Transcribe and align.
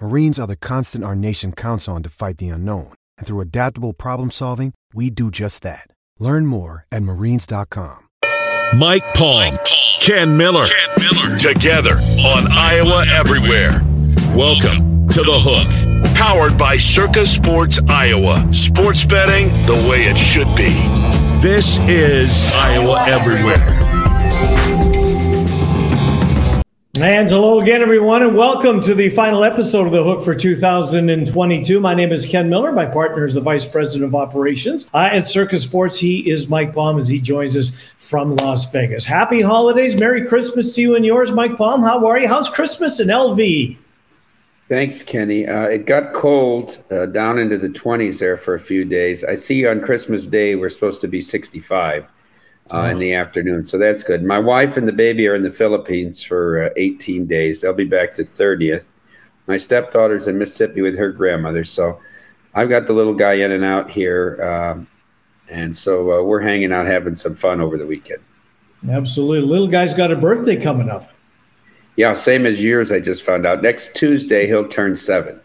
Marines 0.00 0.38
are 0.38 0.46
the 0.46 0.54
constant 0.54 1.02
our 1.02 1.16
nation 1.16 1.50
counts 1.50 1.88
on 1.88 2.04
to 2.04 2.08
fight 2.08 2.38
the 2.38 2.50
unknown. 2.50 2.92
And 3.18 3.26
through 3.26 3.40
adaptable 3.40 3.92
problem 3.92 4.30
solving, 4.30 4.72
we 4.94 5.10
do 5.10 5.28
just 5.28 5.64
that. 5.64 5.88
Learn 6.20 6.46
more 6.46 6.86
at 6.92 7.02
marines.com. 7.02 7.98
Mike 8.76 9.02
Palm, 9.14 9.58
Ken 10.00 10.36
Miller, 10.36 10.66
Ken 10.66 10.90
Miller, 10.98 11.36
together 11.36 11.96
on 11.96 12.46
Iowa 12.52 13.06
Everywhere. 13.08 13.82
Welcome 14.36 15.08
to 15.08 15.20
the 15.20 15.40
Hook, 15.40 16.14
powered 16.14 16.56
by 16.56 16.76
Circa 16.76 17.26
Sports 17.26 17.80
Iowa. 17.88 18.52
Sports 18.52 19.04
betting 19.04 19.48
the 19.66 19.88
way 19.88 20.04
it 20.04 20.16
should 20.16 20.54
be. 20.54 20.70
This 21.42 21.78
is 21.88 22.46
Iowa 22.54 23.04
Everywhere. 23.08 24.77
And 27.00 27.30
hello 27.30 27.60
again, 27.60 27.80
everyone, 27.80 28.24
and 28.24 28.36
welcome 28.36 28.80
to 28.80 28.92
the 28.92 29.08
final 29.10 29.44
episode 29.44 29.86
of 29.86 29.92
The 29.92 30.02
Hook 30.02 30.20
for 30.20 30.34
2022. 30.34 31.78
My 31.78 31.94
name 31.94 32.10
is 32.10 32.26
Ken 32.26 32.50
Miller. 32.50 32.72
My 32.72 32.86
partner 32.86 33.24
is 33.24 33.34
the 33.34 33.40
Vice 33.40 33.64
President 33.64 34.04
of 34.04 34.16
Operations 34.16 34.90
uh, 34.92 35.08
at 35.12 35.28
Circa 35.28 35.58
Sports. 35.58 35.96
He 35.96 36.28
is 36.28 36.48
Mike 36.48 36.74
Palm 36.74 36.98
as 36.98 37.06
he 37.06 37.20
joins 37.20 37.56
us 37.56 37.80
from 37.98 38.34
Las 38.34 38.72
Vegas. 38.72 39.04
Happy 39.04 39.40
holidays. 39.40 39.94
Merry 39.94 40.26
Christmas 40.26 40.72
to 40.72 40.80
you 40.80 40.96
and 40.96 41.06
yours, 41.06 41.30
Mike 41.30 41.56
Palm. 41.56 41.82
How 41.82 42.04
are 42.04 42.18
you? 42.18 42.26
How's 42.26 42.48
Christmas 42.48 42.98
in 42.98 43.06
LV? 43.06 43.78
Thanks, 44.68 45.04
Kenny. 45.04 45.46
Uh, 45.46 45.68
it 45.68 45.86
got 45.86 46.12
cold 46.12 46.82
uh, 46.90 47.06
down 47.06 47.38
into 47.38 47.58
the 47.58 47.68
20s 47.68 48.18
there 48.18 48.36
for 48.36 48.54
a 48.54 48.60
few 48.60 48.84
days. 48.84 49.22
I 49.22 49.36
see 49.36 49.64
on 49.68 49.80
Christmas 49.80 50.26
Day 50.26 50.56
we're 50.56 50.68
supposed 50.68 51.00
to 51.02 51.08
be 51.08 51.20
65 51.20 52.10
uh, 52.70 52.82
oh. 52.82 52.84
in 52.84 52.98
the 52.98 53.14
afternoon. 53.14 53.64
So 53.64 53.78
that's 53.78 54.02
good. 54.02 54.22
My 54.22 54.38
wife 54.38 54.76
and 54.76 54.86
the 54.86 54.92
baby 54.92 55.26
are 55.26 55.34
in 55.34 55.42
the 55.42 55.50
Philippines 55.50 56.22
for 56.22 56.66
uh, 56.66 56.70
18 56.76 57.26
days. 57.26 57.60
They'll 57.60 57.72
be 57.72 57.84
back 57.84 58.14
to 58.14 58.22
30th. 58.22 58.84
My 59.46 59.56
stepdaughter's 59.56 60.28
in 60.28 60.38
Mississippi 60.38 60.82
with 60.82 60.96
her 60.98 61.10
grandmother. 61.10 61.64
So 61.64 62.00
I've 62.54 62.68
got 62.68 62.86
the 62.86 62.92
little 62.92 63.14
guy 63.14 63.34
in 63.34 63.52
and 63.52 63.64
out 63.64 63.90
here. 63.90 64.42
Um, 64.42 64.86
and 65.48 65.74
so 65.74 66.20
uh, 66.20 66.22
we're 66.22 66.40
hanging 66.40 66.72
out, 66.72 66.86
having 66.86 67.14
some 67.14 67.34
fun 67.34 67.60
over 67.60 67.78
the 67.78 67.86
weekend. 67.86 68.20
Absolutely. 68.88 69.48
Little 69.48 69.66
guy's 69.66 69.94
got 69.94 70.12
a 70.12 70.16
birthday 70.16 70.56
coming 70.60 70.90
up. 70.90 71.10
Yeah, 71.96 72.12
same 72.12 72.46
as 72.46 72.62
yours, 72.62 72.92
I 72.92 73.00
just 73.00 73.24
found 73.24 73.44
out. 73.44 73.60
Next 73.60 73.96
Tuesday, 73.96 74.46
he'll 74.46 74.68
turn 74.68 74.94
seven. 74.94 75.40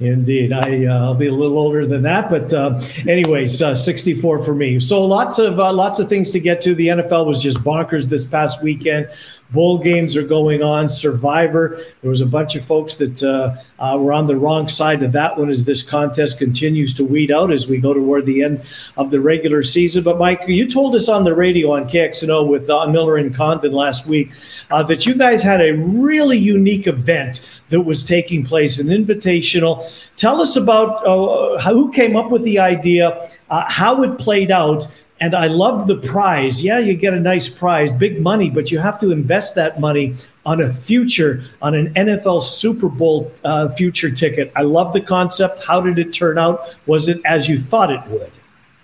Indeed, 0.00 0.54
I 0.54 0.86
uh, 0.86 1.04
I'll 1.04 1.14
be 1.14 1.26
a 1.26 1.32
little 1.32 1.58
older 1.58 1.84
than 1.84 2.00
that, 2.04 2.30
but 2.30 2.54
uh, 2.54 2.80
anyways, 3.06 3.60
uh, 3.60 3.74
64 3.74 4.42
for 4.42 4.54
me. 4.54 4.80
So 4.80 5.04
lots 5.04 5.38
of 5.38 5.60
uh, 5.60 5.70
lots 5.74 5.98
of 5.98 6.08
things 6.08 6.30
to 6.30 6.40
get 6.40 6.62
to. 6.62 6.74
The 6.74 6.88
NFL 6.88 7.26
was 7.26 7.42
just 7.42 7.58
bonkers 7.58 8.06
this 8.06 8.24
past 8.24 8.62
weekend. 8.62 9.10
Bowl 9.50 9.76
games 9.76 10.16
are 10.16 10.26
going 10.26 10.62
on. 10.62 10.88
Survivor. 10.88 11.82
There 12.00 12.08
was 12.08 12.22
a 12.22 12.26
bunch 12.26 12.56
of 12.56 12.64
folks 12.64 12.96
that 12.96 13.22
uh, 13.22 13.56
uh, 13.78 13.98
were 13.98 14.14
on 14.14 14.26
the 14.26 14.36
wrong 14.36 14.68
side 14.68 15.02
of 15.02 15.12
that 15.12 15.36
one 15.36 15.50
as 15.50 15.66
this 15.66 15.82
contest 15.82 16.38
continues 16.38 16.94
to 16.94 17.04
weed 17.04 17.30
out 17.30 17.52
as 17.52 17.68
we 17.68 17.76
go 17.76 17.92
toward 17.92 18.24
the 18.24 18.42
end 18.42 18.62
of 18.96 19.10
the 19.10 19.20
regular 19.20 19.62
season. 19.62 20.02
But 20.02 20.18
Mike, 20.18 20.44
you 20.46 20.66
told 20.70 20.94
us 20.94 21.10
on 21.10 21.24
the 21.24 21.34
radio 21.34 21.72
on 21.72 21.84
KXNO 21.86 22.48
with 22.48 22.68
Miller 22.68 23.18
and 23.18 23.34
Condon 23.34 23.72
last 23.72 24.06
week 24.06 24.32
that 24.70 25.04
you 25.04 25.14
guys 25.14 25.42
had 25.42 25.60
a 25.60 25.72
really 25.72 26.38
unique 26.38 26.86
event 26.86 27.59
that 27.70 27.80
was 27.80 28.04
taking 28.04 28.44
place, 28.44 28.78
an 28.78 28.88
invitational. 28.88 29.82
Tell 30.16 30.40
us 30.40 30.56
about 30.56 31.06
uh, 31.06 31.60
who 31.72 31.90
came 31.92 32.16
up 32.16 32.30
with 32.30 32.42
the 32.42 32.58
idea, 32.58 33.30
uh, 33.48 33.64
how 33.68 34.02
it 34.02 34.18
played 34.18 34.50
out 34.50 34.86
and 35.20 35.34
I 35.34 35.48
love 35.48 35.86
the 35.86 35.96
prize. 35.96 36.62
Yeah, 36.64 36.78
you 36.78 36.94
get 36.94 37.12
a 37.12 37.20
nice 37.20 37.48
prize, 37.48 37.90
big 37.92 38.20
money, 38.22 38.48
but 38.48 38.70
you 38.70 38.78
have 38.78 38.98
to 39.00 39.12
invest 39.12 39.54
that 39.54 39.78
money 39.78 40.16
on 40.46 40.62
a 40.62 40.72
future, 40.72 41.44
on 41.60 41.74
an 41.74 41.92
NFL 41.94 42.42
Super 42.42 42.88
Bowl 42.88 43.30
uh, 43.44 43.68
future 43.68 44.10
ticket. 44.10 44.50
I 44.56 44.62
love 44.62 44.92
the 44.92 45.00
concept. 45.00 45.62
How 45.62 45.80
did 45.80 45.98
it 45.98 46.12
turn 46.12 46.38
out? 46.38 46.78
Was 46.86 47.08
it 47.08 47.20
as 47.26 47.48
you 47.48 47.58
thought 47.58 47.92
it 47.92 48.00
would? 48.08 48.32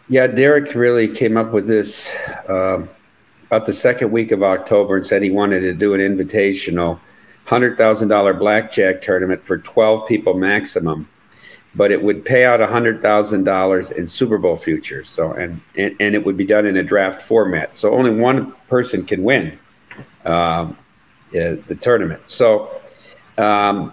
Yeah, 0.08 0.26
Derek 0.26 0.74
really 0.74 1.08
came 1.08 1.36
up 1.36 1.52
with 1.52 1.66
this 1.66 2.14
uh, 2.48 2.86
about 3.46 3.64
the 3.64 3.72
second 3.72 4.12
week 4.12 4.30
of 4.30 4.42
October 4.42 4.96
and 4.96 5.06
said 5.06 5.22
he 5.22 5.30
wanted 5.30 5.60
to 5.60 5.72
do 5.72 5.94
an 5.94 6.00
invitational 6.00 7.00
$100,000 7.46 8.38
blackjack 8.38 9.00
tournament 9.00 9.44
for 9.44 9.58
12 9.58 10.06
people 10.06 10.34
maximum 10.34 11.08
but 11.76 11.92
it 11.92 12.02
would 12.02 12.24
pay 12.24 12.44
out 12.46 12.58
$100,000 12.58 13.92
in 13.92 14.06
Super 14.06 14.38
Bowl 14.38 14.56
futures. 14.56 15.08
So, 15.08 15.32
and, 15.32 15.60
and, 15.76 15.94
and 16.00 16.14
it 16.14 16.24
would 16.24 16.36
be 16.36 16.46
done 16.46 16.64
in 16.64 16.78
a 16.78 16.82
draft 16.82 17.20
format. 17.20 17.76
So 17.76 17.92
only 17.92 18.10
one 18.10 18.52
person 18.66 19.04
can 19.04 19.22
win 19.22 19.58
um, 20.24 20.76
the 21.30 21.78
tournament. 21.80 22.22
So, 22.28 22.80
um, 23.36 23.92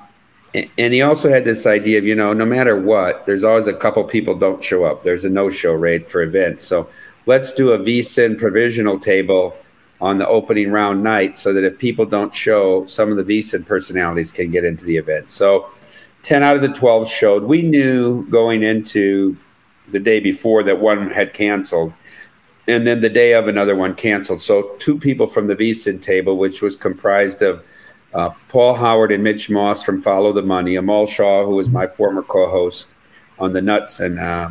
and 0.53 0.93
he 0.93 1.01
also 1.01 1.29
had 1.29 1.43
this 1.43 1.65
idea 1.65 1.97
of, 1.97 2.05
you 2.05 2.15
know, 2.15 2.31
no 2.31 2.45
matter 2.45 2.79
what, 2.79 3.25
there's 3.25 3.43
always 3.43 3.67
a 3.67 3.73
couple 3.73 4.03
people 4.05 4.35
don't 4.35 4.63
show 4.63 4.85
up. 4.85 5.03
There's 5.03 5.25
a 5.25 5.29
no-show 5.29 5.73
rate 5.73 6.09
for 6.09 6.21
events. 6.21 6.63
So 6.63 6.87
let's 7.25 7.51
do 7.51 7.71
a 7.71 7.79
VSIN 7.79 8.37
provisional 8.37 8.97
table 8.97 9.57
on 10.03 10.17
the 10.17 10.27
opening 10.27 10.69
round 10.69 11.01
night 11.01 11.37
so 11.37 11.53
that 11.53 11.63
if 11.63 11.77
people 11.77 12.05
don't 12.05 12.35
show, 12.35 12.85
some 12.85 13.09
of 13.09 13.15
the 13.15 13.23
VSIN 13.23 13.65
personalities 13.65 14.33
can 14.33 14.51
get 14.51 14.65
into 14.65 14.83
the 14.83 14.97
event. 14.97 15.29
So 15.29 15.69
10 16.23 16.43
out 16.43 16.57
of 16.57 16.61
the 16.61 16.67
12 16.67 17.07
showed. 17.07 17.43
We 17.43 17.61
knew 17.61 18.27
going 18.29 18.63
into 18.63 19.37
the 19.93 19.99
day 19.99 20.19
before 20.19 20.61
that 20.63 20.81
one 20.81 21.09
had 21.09 21.33
canceled. 21.33 21.93
And 22.67 22.85
then 22.85 22.99
the 22.99 23.09
day 23.09 23.31
of 23.31 23.47
another 23.47 23.77
one 23.77 23.95
canceled. 23.95 24.41
So 24.41 24.75
two 24.77 24.99
people 24.99 25.25
from 25.25 25.47
the 25.47 25.55
VSIN 25.55 26.01
table, 26.01 26.35
which 26.35 26.61
was 26.61 26.75
comprised 26.75 27.41
of 27.41 27.63
uh, 28.13 28.31
Paul 28.49 28.73
Howard 28.73 29.13
and 29.13 29.23
Mitch 29.23 29.49
Moss 29.49 29.83
from 29.83 30.01
Follow 30.01 30.33
the 30.33 30.41
Money, 30.41 30.75
Amal 30.75 31.05
Shaw, 31.05 31.45
who 31.45 31.55
was 31.55 31.69
my 31.69 31.87
former 31.87 32.23
co-host 32.23 32.89
on 33.39 33.53
the 33.53 33.61
Nuts, 33.61 34.01
and 34.01 34.19
uh, 34.19 34.49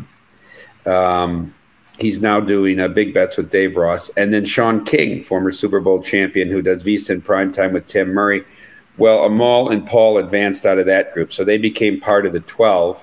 um, 0.86 1.54
he's 1.98 2.20
now 2.20 2.40
doing 2.40 2.80
uh, 2.80 2.88
big 2.88 3.14
bets 3.14 3.36
with 3.36 3.50
Dave 3.50 3.76
Ross, 3.76 4.08
and 4.10 4.32
then 4.32 4.44
Sean 4.44 4.84
King, 4.84 5.22
former 5.22 5.52
Super 5.52 5.80
Bowl 5.80 6.02
champion, 6.02 6.48
who 6.48 6.62
does 6.62 6.82
VSIN 6.82 7.22
primetime 7.22 7.72
with 7.72 7.86
Tim 7.86 8.12
Murray. 8.12 8.44
Well, 8.98 9.24
Amal 9.24 9.70
and 9.70 9.86
Paul 9.86 10.18
advanced 10.18 10.66
out 10.66 10.78
of 10.78 10.86
that 10.86 11.12
group, 11.12 11.32
so 11.32 11.44
they 11.44 11.58
became 11.58 12.00
part 12.00 12.26
of 12.26 12.32
the 12.32 12.40
12. 12.40 13.02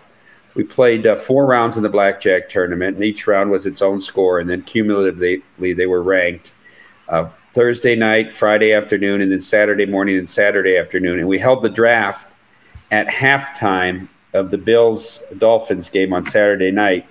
We 0.55 0.63
played 0.63 1.07
uh, 1.07 1.15
four 1.15 1.45
rounds 1.45 1.77
in 1.77 1.83
the 1.83 1.89
blackjack 1.89 2.49
tournament, 2.49 2.95
and 2.95 3.03
each 3.03 3.27
round 3.27 3.51
was 3.51 3.65
its 3.65 3.81
own 3.81 3.99
score, 3.99 4.39
and 4.39 4.49
then 4.49 4.61
cumulatively 4.63 5.43
they 5.57 5.85
were 5.85 6.03
ranked 6.03 6.53
uh, 7.07 7.29
Thursday 7.53 7.95
night, 7.95 8.31
Friday 8.31 8.73
afternoon, 8.73 9.21
and 9.21 9.31
then 9.31 9.39
Saturday 9.39 9.85
morning 9.85 10.17
and 10.17 10.29
Saturday 10.29 10.77
afternoon. 10.77 11.19
And 11.19 11.27
we 11.27 11.39
held 11.39 11.61
the 11.61 11.69
draft 11.69 12.35
at 12.91 13.07
halftime 13.07 14.07
of 14.33 14.51
the 14.51 14.57
Bills 14.57 15.23
Dolphins 15.37 15.89
game 15.89 16.13
on 16.13 16.23
Saturday 16.23 16.71
night. 16.71 17.07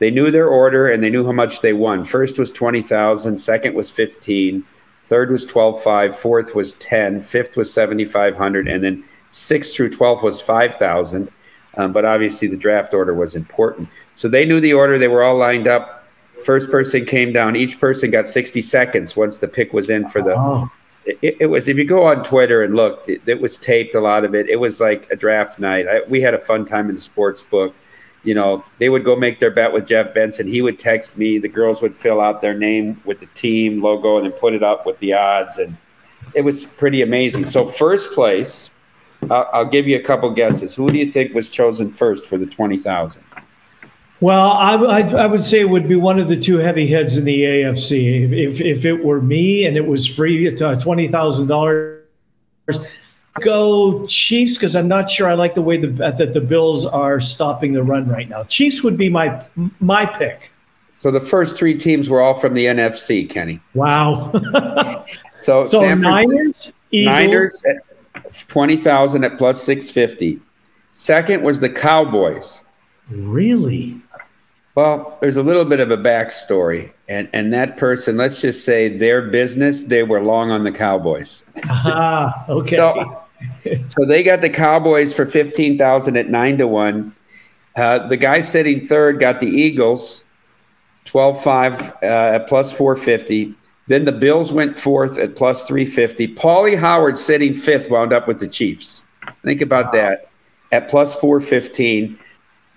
They 0.00 0.10
knew 0.10 0.32
their 0.32 0.48
order 0.48 0.90
and 0.90 1.02
they 1.02 1.10
knew 1.10 1.24
how 1.24 1.32
much 1.32 1.60
they 1.60 1.72
won. 1.72 2.04
First 2.04 2.38
was 2.38 2.50
20,000, 2.50 3.36
second 3.36 3.74
was 3.74 3.88
15, 3.88 4.64
Third 5.10 5.32
was 5.32 5.44
12.5. 5.44 6.14
Fourth 6.14 6.54
was 6.54 6.74
10. 6.74 7.22
Fifth 7.22 7.56
was 7.56 7.72
7,500. 7.72 8.68
And 8.68 8.82
then 8.84 9.02
sixth 9.30 9.74
through 9.74 9.90
12th 9.90 10.22
was 10.22 10.40
5,000. 10.40 11.28
Um, 11.76 11.92
but 11.92 12.04
obviously 12.04 12.46
the 12.46 12.56
draft 12.56 12.94
order 12.94 13.12
was 13.12 13.34
important. 13.34 13.88
So 14.14 14.28
they 14.28 14.44
knew 14.44 14.60
the 14.60 14.72
order. 14.72 14.98
They 14.98 15.08
were 15.08 15.24
all 15.24 15.36
lined 15.36 15.66
up. 15.66 16.06
First 16.44 16.70
person 16.70 17.04
came 17.04 17.32
down. 17.32 17.56
Each 17.56 17.80
person 17.80 18.12
got 18.12 18.28
60 18.28 18.62
seconds 18.62 19.16
once 19.16 19.38
the 19.38 19.48
pick 19.48 19.72
was 19.72 19.90
in 19.90 20.06
for 20.06 20.22
the. 20.22 20.36
Oh. 20.36 20.70
It, 21.04 21.38
it, 21.40 21.46
was 21.46 21.66
if 21.66 21.76
you 21.76 21.84
go 21.84 22.04
on 22.04 22.22
Twitter 22.22 22.62
and 22.62 22.76
look, 22.76 23.08
it, 23.08 23.20
it, 23.26 23.40
was 23.40 23.58
taped 23.58 23.96
a 23.96 24.00
lot 24.00 24.24
of 24.24 24.36
it. 24.36 24.48
It 24.48 24.60
was 24.60 24.80
like 24.80 25.10
a 25.10 25.16
draft 25.16 25.58
night. 25.58 25.88
I, 25.88 26.02
we 26.08 26.20
had 26.20 26.34
a 26.34 26.38
fun 26.38 26.64
time 26.64 26.88
in 26.88 26.94
the 26.94 27.00
sports 27.00 27.42
book 27.42 27.74
you 28.22 28.34
know, 28.34 28.64
they 28.78 28.88
would 28.88 29.04
go 29.04 29.16
make 29.16 29.40
their 29.40 29.50
bet 29.50 29.72
with 29.72 29.86
Jeff 29.86 30.12
Benson. 30.12 30.46
He 30.46 30.60
would 30.60 30.78
text 30.78 31.16
me. 31.16 31.38
The 31.38 31.48
girls 31.48 31.80
would 31.80 31.94
fill 31.94 32.20
out 32.20 32.40
their 32.40 32.54
name 32.54 33.00
with 33.04 33.18
the 33.18 33.26
team 33.26 33.82
logo 33.82 34.16
and 34.18 34.26
then 34.26 34.32
put 34.32 34.54
it 34.54 34.62
up 34.62 34.84
with 34.84 34.98
the 34.98 35.14
odds. 35.14 35.58
And 35.58 35.76
it 36.34 36.42
was 36.42 36.64
pretty 36.64 37.02
amazing. 37.02 37.48
So, 37.48 37.64
first 37.64 38.12
place, 38.12 38.70
uh, 39.30 39.44
I'll 39.52 39.64
give 39.64 39.88
you 39.88 39.96
a 39.96 40.02
couple 40.02 40.30
guesses. 40.30 40.74
Who 40.74 40.88
do 40.88 40.98
you 40.98 41.10
think 41.10 41.34
was 41.34 41.48
chosen 41.48 41.90
first 41.90 42.26
for 42.26 42.36
the 42.36 42.46
20,000? 42.46 43.22
Well, 44.20 44.52
I, 44.52 44.74
I, 44.74 45.00
I, 45.00 45.26
would 45.26 45.42
say 45.42 45.60
it 45.60 45.70
would 45.70 45.88
be 45.88 45.96
one 45.96 46.18
of 46.18 46.28
the 46.28 46.36
two 46.36 46.58
heavy 46.58 46.86
heads 46.86 47.16
in 47.16 47.24
the 47.24 47.40
AFC. 47.42 48.30
If, 48.30 48.60
if 48.60 48.84
it 48.84 49.02
were 49.02 49.22
me 49.22 49.64
and 49.64 49.78
it 49.78 49.86
was 49.86 50.06
free 50.06 50.46
uh, 50.46 50.52
$20,000, 50.52 52.00
go 53.40 54.06
Chiefs 54.06 54.56
because 54.56 54.74
I'm 54.74 54.88
not 54.88 55.08
sure 55.08 55.28
I 55.28 55.34
like 55.34 55.54
the 55.54 55.62
way 55.62 55.76
the, 55.76 56.04
uh, 56.04 56.10
that 56.12 56.32
the 56.34 56.40
Bills 56.40 56.86
are 56.86 57.20
stopping 57.20 57.72
the 57.72 57.82
run 57.82 58.08
right 58.08 58.28
now. 58.28 58.44
Chiefs 58.44 58.82
would 58.82 58.96
be 58.96 59.08
my 59.08 59.44
my 59.80 60.06
pick. 60.06 60.50
So 60.98 61.10
the 61.10 61.20
first 61.20 61.56
three 61.56 61.76
teams 61.78 62.10
were 62.10 62.20
all 62.20 62.34
from 62.34 62.52
the 62.52 62.66
NFC, 62.66 63.28
Kenny. 63.28 63.60
Wow. 63.74 64.32
so 65.38 65.64
so 65.64 65.80
San 65.80 66.00
Niners, 66.00 66.70
Eagles. 66.90 67.16
Niners 67.16 67.64
at 67.68 68.48
twenty 68.48 68.76
thousand 68.76 69.24
at 69.24 69.38
plus 69.38 69.62
six 69.62 69.90
fifty. 69.90 70.40
Second 70.92 71.42
was 71.42 71.60
the 71.60 71.70
Cowboys. 71.70 72.64
Really? 73.10 74.00
Well, 74.80 75.18
there's 75.20 75.36
a 75.36 75.42
little 75.42 75.66
bit 75.66 75.80
of 75.80 75.90
a 75.90 75.98
backstory, 75.98 76.90
and 77.06 77.28
and 77.34 77.52
that 77.52 77.76
person, 77.76 78.16
let's 78.16 78.40
just 78.40 78.64
say 78.64 78.88
their 78.88 79.20
business, 79.20 79.82
they 79.82 80.04
were 80.04 80.22
long 80.22 80.50
on 80.50 80.64
the 80.64 80.72
Cowboys. 80.72 81.44
Ah, 81.68 82.46
okay. 82.48 82.76
So, 82.76 83.26
so 83.88 84.06
they 84.06 84.22
got 84.22 84.40
the 84.40 84.48
Cowboys 84.48 85.12
for 85.12 85.26
fifteen 85.26 85.76
thousand 85.76 86.16
at 86.16 86.30
nine 86.30 86.56
to 86.56 86.66
one. 86.66 87.14
Uh, 87.76 88.08
the 88.08 88.16
guy 88.16 88.40
sitting 88.40 88.86
third 88.86 89.20
got 89.20 89.38
the 89.38 89.48
Eagles, 89.48 90.24
12-5 91.04 92.02
uh, 92.02 92.06
at 92.06 92.46
plus 92.48 92.72
four 92.72 92.96
fifty. 92.96 93.54
Then 93.86 94.06
the 94.06 94.12
Bills 94.12 94.50
went 94.50 94.78
fourth 94.78 95.18
at 95.18 95.36
plus 95.36 95.64
three 95.64 95.84
fifty. 95.84 96.26
Paulie 96.26 96.78
Howard 96.78 97.18
sitting 97.18 97.52
fifth 97.52 97.90
wound 97.90 98.14
up 98.14 98.26
with 98.26 98.40
the 98.40 98.48
Chiefs. 98.48 99.04
Think 99.44 99.60
about 99.60 99.86
wow. 99.86 100.00
that 100.00 100.30
at 100.72 100.88
plus 100.88 101.14
four 101.14 101.38
fifteen. 101.38 102.18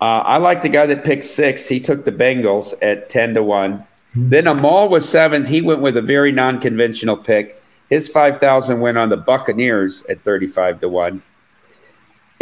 Uh, 0.04 0.18
I 0.18 0.36
like 0.36 0.60
the 0.60 0.68
guy 0.68 0.84
that 0.84 1.02
picked 1.02 1.24
six. 1.24 1.66
He 1.66 1.80
took 1.80 2.04
the 2.04 2.12
Bengals 2.12 2.74
at 2.82 3.08
10 3.08 3.32
to 3.34 3.42
1. 3.42 3.78
Mm-hmm. 3.78 4.28
Then 4.28 4.46
Amal 4.46 4.90
was 4.90 5.08
seventh. 5.08 5.48
He 5.48 5.62
went 5.62 5.80
with 5.80 5.96
a 5.96 6.02
very 6.02 6.30
non 6.30 6.60
conventional 6.60 7.16
pick. 7.16 7.58
His 7.88 8.06
5,000 8.08 8.80
went 8.80 8.98
on 8.98 9.08
the 9.08 9.16
Buccaneers 9.16 10.04
at 10.10 10.22
35 10.22 10.80
to 10.80 10.90
1. 10.90 11.22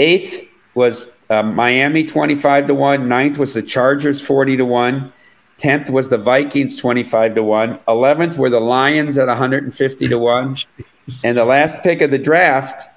Eighth 0.00 0.48
was 0.74 1.12
uh, 1.30 1.44
Miami 1.44 2.04
25 2.04 2.66
to 2.66 2.74
1. 2.74 3.08
Ninth 3.08 3.38
was 3.38 3.54
the 3.54 3.62
Chargers 3.62 4.20
40 4.20 4.56
to 4.56 4.64
1. 4.64 5.12
10th 5.58 5.88
was 5.88 6.08
the 6.08 6.18
Vikings 6.18 6.76
25 6.76 7.36
to 7.36 7.44
1. 7.44 7.78
11th 7.86 8.38
were 8.38 8.50
the 8.50 8.58
Lions 8.58 9.16
at 9.18 9.28
150 9.28 10.08
to 10.08 10.18
1. 10.18 10.54
and 11.24 11.36
the 11.36 11.44
last 11.44 11.80
pick 11.84 12.02
of 12.02 12.10
the 12.10 12.18
draft, 12.18 12.88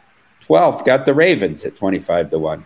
12th, 0.47 0.83
got 0.85 1.05
the 1.05 1.13
Ravens 1.13 1.65
at 1.65 1.75
25 1.75 2.31
to 2.31 2.39
1. 2.39 2.65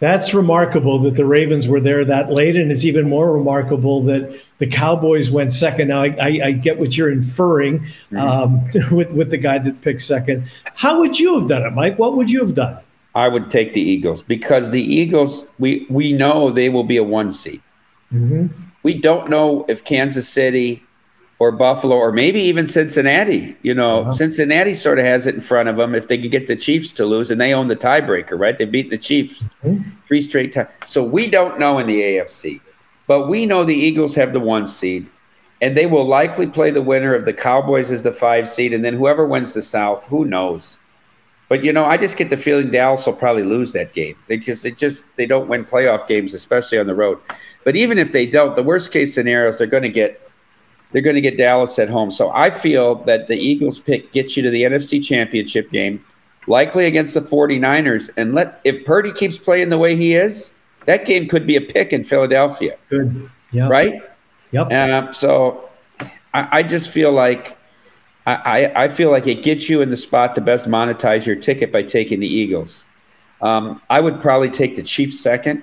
That's 0.00 0.32
remarkable 0.32 0.98
that 1.00 1.16
the 1.16 1.26
Ravens 1.26 1.68
were 1.68 1.78
there 1.80 2.04
that 2.06 2.32
late, 2.32 2.56
and 2.56 2.72
it's 2.72 2.86
even 2.86 3.08
more 3.08 3.32
remarkable 3.32 4.02
that 4.04 4.40
the 4.56 4.66
Cowboys 4.66 5.30
went 5.30 5.52
second. 5.52 5.88
Now, 5.88 6.02
I, 6.02 6.16
I, 6.20 6.40
I 6.44 6.52
get 6.52 6.78
what 6.78 6.96
you're 6.96 7.12
inferring 7.12 7.80
mm-hmm. 7.80 8.16
um, 8.16 8.64
with 8.96 9.12
with 9.12 9.30
the 9.30 9.36
guy 9.36 9.58
that 9.58 9.82
picked 9.82 10.02
second. 10.02 10.50
How 10.74 10.98
would 10.98 11.20
you 11.20 11.38
have 11.38 11.48
done 11.48 11.62
it, 11.62 11.72
Mike? 11.72 11.98
What 11.98 12.16
would 12.16 12.30
you 12.30 12.40
have 12.40 12.54
done? 12.54 12.78
I 13.14 13.28
would 13.28 13.50
take 13.50 13.74
the 13.74 13.82
Eagles 13.82 14.22
because 14.22 14.70
the 14.70 14.82
Eagles, 14.82 15.46
we 15.58 15.86
we 15.90 16.12
know 16.12 16.50
they 16.50 16.70
will 16.70 16.84
be 16.84 16.96
a 16.96 17.04
one 17.04 17.30
seed. 17.30 17.60
Mm-hmm. 18.12 18.46
We 18.82 18.94
don't 18.94 19.28
know 19.28 19.66
if 19.68 19.84
Kansas 19.84 20.26
City 20.26 20.82
or 21.40 21.50
Buffalo 21.50 21.96
or 21.96 22.12
maybe 22.12 22.38
even 22.38 22.66
Cincinnati. 22.66 23.56
You 23.62 23.74
know, 23.74 24.02
uh-huh. 24.02 24.12
Cincinnati 24.12 24.74
sort 24.74 24.98
of 24.98 25.06
has 25.06 25.26
it 25.26 25.34
in 25.34 25.40
front 25.40 25.68
of 25.68 25.76
them 25.76 25.94
if 25.94 26.06
they 26.06 26.18
can 26.18 26.30
get 26.30 26.46
the 26.46 26.54
Chiefs 26.54 26.92
to 26.92 27.06
lose, 27.06 27.30
and 27.30 27.40
they 27.40 27.52
own 27.52 27.66
the 27.66 27.76
tiebreaker, 27.76 28.38
right? 28.38 28.56
They 28.56 28.66
beat 28.66 28.90
the 28.90 28.98
Chiefs 28.98 29.42
mm-hmm. 29.64 29.90
three 30.06 30.22
straight 30.22 30.52
times. 30.52 30.68
So 30.86 31.02
we 31.02 31.26
don't 31.26 31.58
know 31.58 31.78
in 31.78 31.86
the 31.86 32.00
AFC, 32.00 32.60
but 33.08 33.28
we 33.28 33.46
know 33.46 33.64
the 33.64 33.74
Eagles 33.74 34.14
have 34.14 34.32
the 34.32 34.40
one 34.40 34.66
seed, 34.66 35.08
and 35.62 35.76
they 35.76 35.86
will 35.86 36.06
likely 36.06 36.46
play 36.46 36.70
the 36.70 36.82
winner 36.82 37.14
of 37.14 37.24
the 37.24 37.32
Cowboys 37.32 37.90
as 37.90 38.02
the 38.02 38.12
five 38.12 38.48
seed, 38.48 38.74
and 38.74 38.84
then 38.84 38.94
whoever 38.94 39.26
wins 39.26 39.54
the 39.54 39.62
South, 39.62 40.06
who 40.06 40.26
knows? 40.26 40.78
But 41.48 41.64
you 41.64 41.72
know, 41.72 41.86
I 41.86 41.96
just 41.96 42.18
get 42.18 42.28
the 42.28 42.36
feeling 42.36 42.70
Dallas 42.70 43.06
will 43.06 43.14
probably 43.14 43.42
lose 43.44 43.72
that 43.72 43.94
game. 43.94 44.14
They 44.28 44.36
just, 44.36 44.64
it 44.66 44.76
just, 44.76 45.04
they 45.16 45.26
don't 45.26 45.48
win 45.48 45.64
playoff 45.64 46.06
games, 46.06 46.34
especially 46.34 46.78
on 46.78 46.86
the 46.86 46.94
road. 46.94 47.18
But 47.64 47.76
even 47.76 47.98
if 47.98 48.12
they 48.12 48.26
don't, 48.26 48.54
the 48.54 48.62
worst 48.62 48.92
case 48.92 49.14
scenarios, 49.14 49.58
they're 49.58 49.66
going 49.66 49.82
to 49.82 49.88
get 49.88 50.29
they're 50.92 51.02
going 51.02 51.14
to 51.14 51.20
get 51.20 51.38
Dallas 51.38 51.78
at 51.78 51.88
home. 51.88 52.10
So 52.10 52.30
I 52.30 52.50
feel 52.50 52.96
that 53.04 53.28
the 53.28 53.36
Eagles 53.36 53.78
pick 53.78 54.12
gets 54.12 54.36
you 54.36 54.42
to 54.42 54.50
the 54.50 54.62
NFC 54.62 55.02
Championship 55.02 55.70
game, 55.70 56.04
likely 56.46 56.86
against 56.86 57.14
the 57.14 57.20
49ers. 57.20 58.10
And 58.16 58.34
let 58.34 58.60
if 58.64 58.84
Purdy 58.84 59.12
keeps 59.12 59.38
playing 59.38 59.68
the 59.68 59.78
way 59.78 59.96
he 59.96 60.14
is, 60.14 60.52
that 60.86 61.04
game 61.04 61.28
could 61.28 61.46
be 61.46 61.56
a 61.56 61.60
pick 61.60 61.92
in 61.92 62.04
Philadelphia. 62.04 62.76
Good. 62.88 63.30
Yeah. 63.52 63.68
Right? 63.68 64.02
Yep. 64.52 64.72
Uh, 64.72 65.12
so 65.12 65.68
I, 66.34 66.48
I, 66.52 66.62
just 66.62 66.90
feel 66.90 67.12
like 67.12 67.56
I, 68.26 68.72
I 68.74 68.88
feel 68.88 69.10
like 69.10 69.26
it 69.26 69.42
gets 69.42 69.68
you 69.68 69.80
in 69.82 69.90
the 69.90 69.96
spot 69.96 70.34
to 70.34 70.40
best 70.40 70.68
monetize 70.68 71.26
your 71.26 71.36
ticket 71.36 71.72
by 71.72 71.82
taking 71.82 72.20
the 72.20 72.26
Eagles. 72.26 72.86
Um, 73.42 73.80
I 73.88 74.00
would 74.00 74.20
probably 74.20 74.50
take 74.50 74.76
the 74.76 74.82
Chiefs 74.82 75.18
second, 75.20 75.62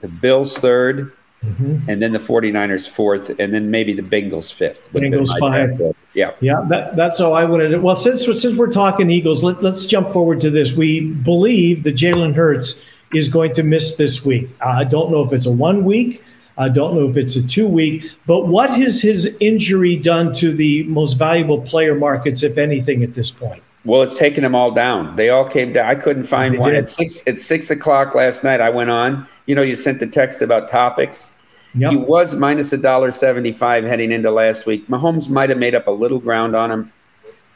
the 0.00 0.08
Bills 0.08 0.56
third, 0.58 1.12
Mm-hmm. 1.44 1.88
And 1.88 2.02
then 2.02 2.12
the 2.12 2.18
49ers 2.18 2.88
fourth, 2.88 3.30
and 3.38 3.54
then 3.54 3.70
maybe 3.70 3.94
the 3.94 4.02
Bengals 4.02 4.52
fifth. 4.52 4.92
Bengals 4.92 5.30
five. 5.38 5.80
Yeah. 6.12 6.32
Yeah, 6.40 6.66
that, 6.68 6.96
that's 6.96 7.18
how 7.18 7.32
I 7.32 7.44
would 7.44 7.70
have 7.70 7.82
Well, 7.82 7.96
since, 7.96 8.24
since 8.24 8.56
we're 8.56 8.70
talking 8.70 9.10
Eagles, 9.10 9.42
let, 9.42 9.64
us 9.64 9.86
jump 9.86 10.10
forward 10.10 10.40
to 10.42 10.50
this. 10.50 10.76
We 10.76 11.00
believe 11.00 11.82
that 11.84 11.94
Jalen 11.94 12.34
Hurts 12.34 12.82
is 13.14 13.28
going 13.28 13.54
to 13.54 13.62
miss 13.62 13.96
this 13.96 14.24
week. 14.24 14.50
I 14.60 14.84
don't 14.84 15.10
know 15.10 15.24
if 15.24 15.32
it's 15.32 15.46
a 15.46 15.50
one 15.50 15.84
week. 15.84 16.22
I 16.58 16.68
don't 16.68 16.94
know 16.94 17.08
if 17.08 17.16
it's 17.16 17.36
a 17.36 17.46
two 17.46 17.66
week, 17.66 18.10
but 18.26 18.46
what 18.46 18.68
has 18.70 19.00
his 19.00 19.34
injury 19.40 19.96
done 19.96 20.34
to 20.34 20.52
the 20.52 20.82
most 20.84 21.14
valuable 21.14 21.62
player 21.62 21.94
markets, 21.94 22.42
if 22.42 22.58
anything, 22.58 23.02
at 23.02 23.14
this 23.14 23.30
point? 23.30 23.62
Well, 23.84 24.02
it's 24.02 24.14
taken 24.14 24.42
them 24.42 24.54
all 24.54 24.72
down. 24.72 25.16
They 25.16 25.30
all 25.30 25.48
came 25.48 25.72
down. 25.72 25.88
I 25.88 25.94
couldn't 25.94 26.24
find 26.24 26.58
one 26.58 26.74
at 26.74 26.88
six. 26.88 27.22
At 27.26 27.38
six 27.38 27.70
o'clock 27.70 28.14
last 28.14 28.44
night, 28.44 28.60
I 28.60 28.68
went 28.68 28.90
on. 28.90 29.26
You 29.46 29.54
know, 29.54 29.62
you 29.62 29.74
sent 29.74 30.00
the 30.00 30.06
text 30.06 30.42
about 30.42 30.68
topics. 30.68 31.32
Yep. 31.74 31.90
He 31.90 31.96
was 31.96 32.34
minus 32.34 32.72
a 32.72 32.76
dollar 32.76 33.10
seventy-five 33.10 33.84
heading 33.84 34.12
into 34.12 34.30
last 34.30 34.66
week. 34.66 34.86
Mahomes 34.88 35.28
might 35.28 35.48
have 35.48 35.58
made 35.58 35.74
up 35.74 35.86
a 35.86 35.90
little 35.92 36.18
ground 36.18 36.54
on 36.54 36.70
him, 36.70 36.92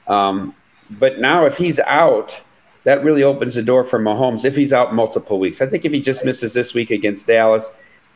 um, 0.07 0.55
but 0.89 1.19
now 1.19 1.45
if 1.45 1.59
he's 1.59 1.79
out, 1.81 2.41
that 2.85 3.05
really 3.05 3.23
opens 3.23 3.57
the 3.57 3.63
door 3.63 3.85
for 3.85 3.99
Mahomes. 3.99 4.45
If 4.45 4.57
he's 4.57 4.73
out 4.73 4.95
multiple 4.95 5.39
weeks, 5.39 5.61
I 5.61 5.67
think 5.67 5.85
if 5.85 5.93
he 5.93 6.01
just 6.01 6.25
misses 6.25 6.55
this 6.55 6.75
week 6.75 6.91
against 6.91 7.27
Dallas, 7.27 7.71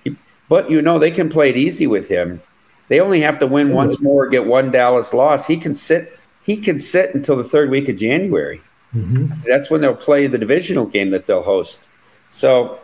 he, 0.04 0.16
but 0.48 0.70
you 0.70 0.80
know 0.80 0.98
they 0.98 1.10
can 1.10 1.28
play 1.28 1.50
it 1.50 1.56
easy 1.56 1.86
with 1.86 2.08
him. 2.08 2.40
They 2.88 3.00
only 3.00 3.20
have 3.20 3.38
to 3.40 3.46
win 3.46 3.72
once 3.72 4.00
more, 4.00 4.28
get 4.28 4.46
one 4.46 4.70
Dallas 4.70 5.12
loss. 5.12 5.46
He 5.46 5.58
can 5.58 5.74
sit 5.74 6.17
he 6.48 6.56
can 6.56 6.78
sit 6.78 7.14
until 7.14 7.36
the 7.36 7.44
third 7.44 7.68
week 7.68 7.90
of 7.90 7.96
January. 7.96 8.62
Mm-hmm. 8.96 9.42
That's 9.46 9.68
when 9.68 9.82
they'll 9.82 9.94
play 9.94 10.26
the 10.26 10.38
divisional 10.38 10.86
game 10.86 11.10
that 11.10 11.26
they'll 11.26 11.42
host. 11.42 11.86
So 12.30 12.78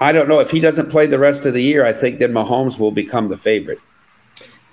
I 0.00 0.10
don't 0.10 0.28
know 0.28 0.40
if 0.40 0.50
he 0.50 0.58
doesn't 0.58 0.90
play 0.90 1.06
the 1.06 1.20
rest 1.20 1.46
of 1.46 1.54
the 1.54 1.62
year. 1.62 1.86
I 1.86 1.92
think 1.92 2.18
then 2.18 2.32
Mahomes 2.32 2.76
will 2.76 2.90
become 2.90 3.28
the 3.28 3.36
favorite. 3.36 3.78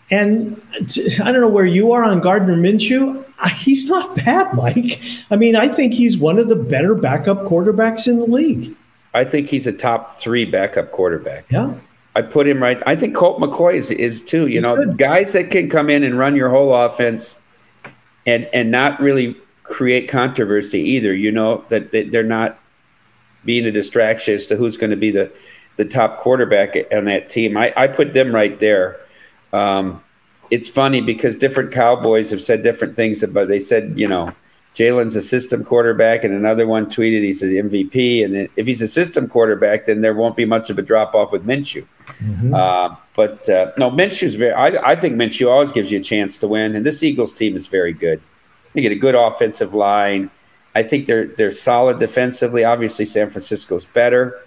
And 0.10 0.60
I 0.74 1.32
don't 1.32 1.42
know 1.42 1.50
where 1.50 1.68
you 1.68 1.92
are 1.92 2.04
on 2.04 2.20
Gardner 2.20 2.58
Minshew. 2.58 3.24
He's 3.58 3.88
not 3.88 4.16
bad, 4.16 4.56
Mike. 4.56 5.00
I 5.30 5.36
mean, 5.36 5.56
I 5.56 5.68
think 5.68 5.94
he's 5.94 6.18
one 6.18 6.40
of 6.40 6.50
the 6.50 6.56
better 6.56 6.96
backup 6.96 7.44
quarterbacks 7.44 8.08
in 8.08 8.18
the 8.18 8.26
league. 8.26 8.76
I 9.14 9.24
think 9.24 9.50
he's 9.50 9.68
a 9.68 9.72
top 9.72 10.20
three 10.20 10.46
backup 10.46 10.90
quarterback. 10.90 11.46
Yeah. 11.52 11.76
I 12.16 12.24
put 12.24 12.48
him 12.48 12.60
right. 12.62 12.82
I 12.88 12.96
think 12.96 13.16
Colt 13.16 13.40
McCoy 13.40 13.76
is, 13.76 13.92
is 13.92 14.24
too. 14.24 14.48
You 14.48 14.58
he's 14.58 14.66
know, 14.66 14.78
good. 14.78 14.98
guys 14.98 15.32
that 15.34 15.52
can 15.52 15.70
come 15.70 15.92
in 15.92 16.02
and 16.04 16.18
run 16.18 16.36
your 16.36 16.50
whole 16.50 16.74
offense 16.74 17.38
and 18.26 18.46
and 18.54 18.72
not 18.72 19.00
really 19.00 19.36
create 19.64 20.10
controversy 20.10 20.80
either. 20.80 21.14
You 21.14 21.32
know 21.32 21.64
that, 21.70 21.92
they're 21.92 22.24
not 22.24 22.60
being 23.46 23.66
a 23.66 23.72
distraction 23.72 24.36
as 24.36 24.46
to 24.48 24.56
who's 24.56 24.78
going 24.78 24.92
to 24.92 24.98
be 24.98 25.12
the 25.12 25.32
the 25.78 25.86
top 25.86 26.18
quarterback 26.18 26.76
on 26.92 27.06
that 27.06 27.30
team. 27.30 27.58
I, 27.58 27.74
I 27.76 27.88
put 27.88 28.14
them 28.14 28.34
right 28.36 28.60
there. 28.60 29.00
Um, 29.54 30.04
it's 30.52 30.68
funny 30.68 31.02
because 31.02 31.38
different 31.38 31.72
Cowboys 31.72 32.30
have 32.30 32.42
said 32.42 32.62
different 32.62 32.96
things 32.96 33.24
about. 33.24 33.48
They 33.48 33.60
said 33.60 33.98
you 33.98 34.08
know 34.08 34.34
Jalen's 34.76 35.16
a 35.16 35.22
system 35.22 35.64
quarterback, 35.66 36.24
and 36.24 36.34
another 36.34 36.66
one 36.66 36.86
tweeted 36.86 37.24
he's 37.24 37.42
an 37.42 37.50
MVP. 37.50 38.24
And 38.24 38.48
if 38.56 38.66
he's 38.66 38.82
a 38.82 38.88
system 38.88 39.28
quarterback, 39.28 39.86
then 39.86 40.02
there 40.02 40.14
won't 40.14 40.38
be 40.38 40.46
much 40.46 40.70
of 40.70 40.80
a 40.80 40.82
drop 40.82 41.14
off 41.14 41.32
with 41.32 41.46
Minshew. 41.46 41.86
Mm-hmm. 42.20 42.54
Uh, 42.54 42.96
but 43.14 43.50
uh, 43.50 43.72
no, 43.78 43.92
Minshew's 43.92 44.36
very. 44.36 44.54
I, 44.54 44.92
I, 44.92 44.96
think 44.96 45.16
Minshew 45.16 45.50
always 45.50 45.72
gives 45.72 45.92
you 45.92 46.00
a 46.00 46.04
chance 46.04 46.38
to 46.38 46.48
win, 46.48 46.76
and 46.76 46.86
this 46.86 47.04
Eagles 47.04 47.34
team 47.34 47.56
is 47.56 47.68
very 47.68 47.92
good. 47.92 48.22
They 48.74 48.82
get 48.82 48.94
a 48.94 48.96
good 48.98 49.16
offensive 49.16 49.74
line. 49.74 50.32
I 50.74 50.84
think 50.84 51.06
they're 51.06 51.28
they're 51.28 51.52
solid 51.52 52.00
defensively. 52.00 52.64
Obviously, 52.64 53.04
San 53.04 53.30
Francisco's 53.30 53.86
better, 53.86 54.42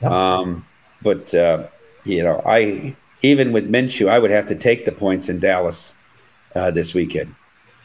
yep. 0.00 0.10
um, 0.10 0.64
but 1.02 1.34
uh, 1.34 1.66
you 2.04 2.22
know, 2.22 2.42
I 2.46 2.96
even 3.20 3.52
with 3.52 3.70
Minshew, 3.70 4.08
I 4.08 4.18
would 4.18 4.30
have 4.30 4.46
to 4.46 4.54
take 4.54 4.86
the 4.86 4.92
points 4.92 5.28
in 5.28 5.38
Dallas 5.38 5.94
uh, 6.54 6.70
this 6.70 6.94
weekend. 6.94 7.34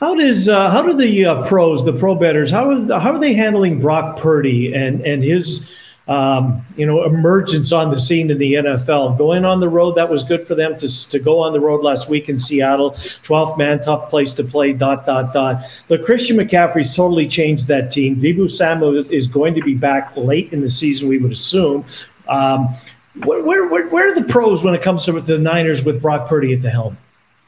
How 0.01 0.15
does 0.15 0.49
uh, 0.49 0.69
how 0.71 0.81
do 0.81 0.93
the 0.93 1.25
uh, 1.25 1.43
pros, 1.47 1.85
the 1.85 1.93
pro 1.93 2.15
betters, 2.15 2.49
how 2.49 2.71
are 2.71 2.99
how 2.99 3.13
are 3.13 3.19
they 3.19 3.33
handling 3.33 3.79
Brock 3.79 4.17
Purdy 4.17 4.73
and 4.73 5.01
and 5.01 5.23
his 5.23 5.69
um, 6.07 6.65
you 6.75 6.85
know, 6.85 7.03
emergence 7.05 7.71
on 7.71 7.89
the 7.89 7.99
scene 7.99 8.29
in 8.31 8.37
the 8.37 8.55
NFL. 8.55 9.17
Going 9.17 9.45
on 9.45 9.61
the 9.61 9.69
road, 9.69 9.95
that 9.95 10.09
was 10.09 10.23
good 10.23 10.45
for 10.45 10.55
them 10.55 10.77
to, 10.77 11.09
to 11.09 11.19
go 11.19 11.39
on 11.39 11.53
the 11.53 11.59
road 11.59 11.83
last 11.83 12.09
week 12.09 12.27
in 12.27 12.37
Seattle. 12.37 12.91
12th 12.91 13.57
man, 13.57 13.81
tough 13.81 14.09
place 14.09 14.33
to 14.33 14.43
play, 14.43 14.73
dot, 14.73 15.05
dot, 15.05 15.31
dot. 15.31 15.63
But 15.87 16.03
Christian 16.03 16.35
McCaffrey's 16.35 16.93
totally 16.95 17.27
changed 17.27 17.67
that 17.67 17.91
team. 17.91 18.19
Deebo 18.19 18.51
Samuel 18.51 18.97
is, 18.97 19.07
is 19.07 19.27
going 19.27 19.53
to 19.53 19.61
be 19.61 19.73
back 19.73 20.11
late 20.17 20.51
in 20.51 20.59
the 20.59 20.69
season, 20.69 21.07
we 21.07 21.17
would 21.17 21.31
assume. 21.31 21.85
Um, 22.27 22.75
where, 23.23 23.43
where, 23.43 23.87
where, 23.87 24.11
are 24.11 24.15
the 24.15 24.23
pros 24.23 24.63
when 24.63 24.73
it 24.73 24.81
comes 24.81 25.05
to 25.05 25.19
the 25.19 25.37
Niners 25.37 25.83
with 25.83 26.01
Brock 26.01 26.27
Purdy 26.27 26.53
at 26.53 26.61
the 26.61 26.69
helm? 26.69 26.97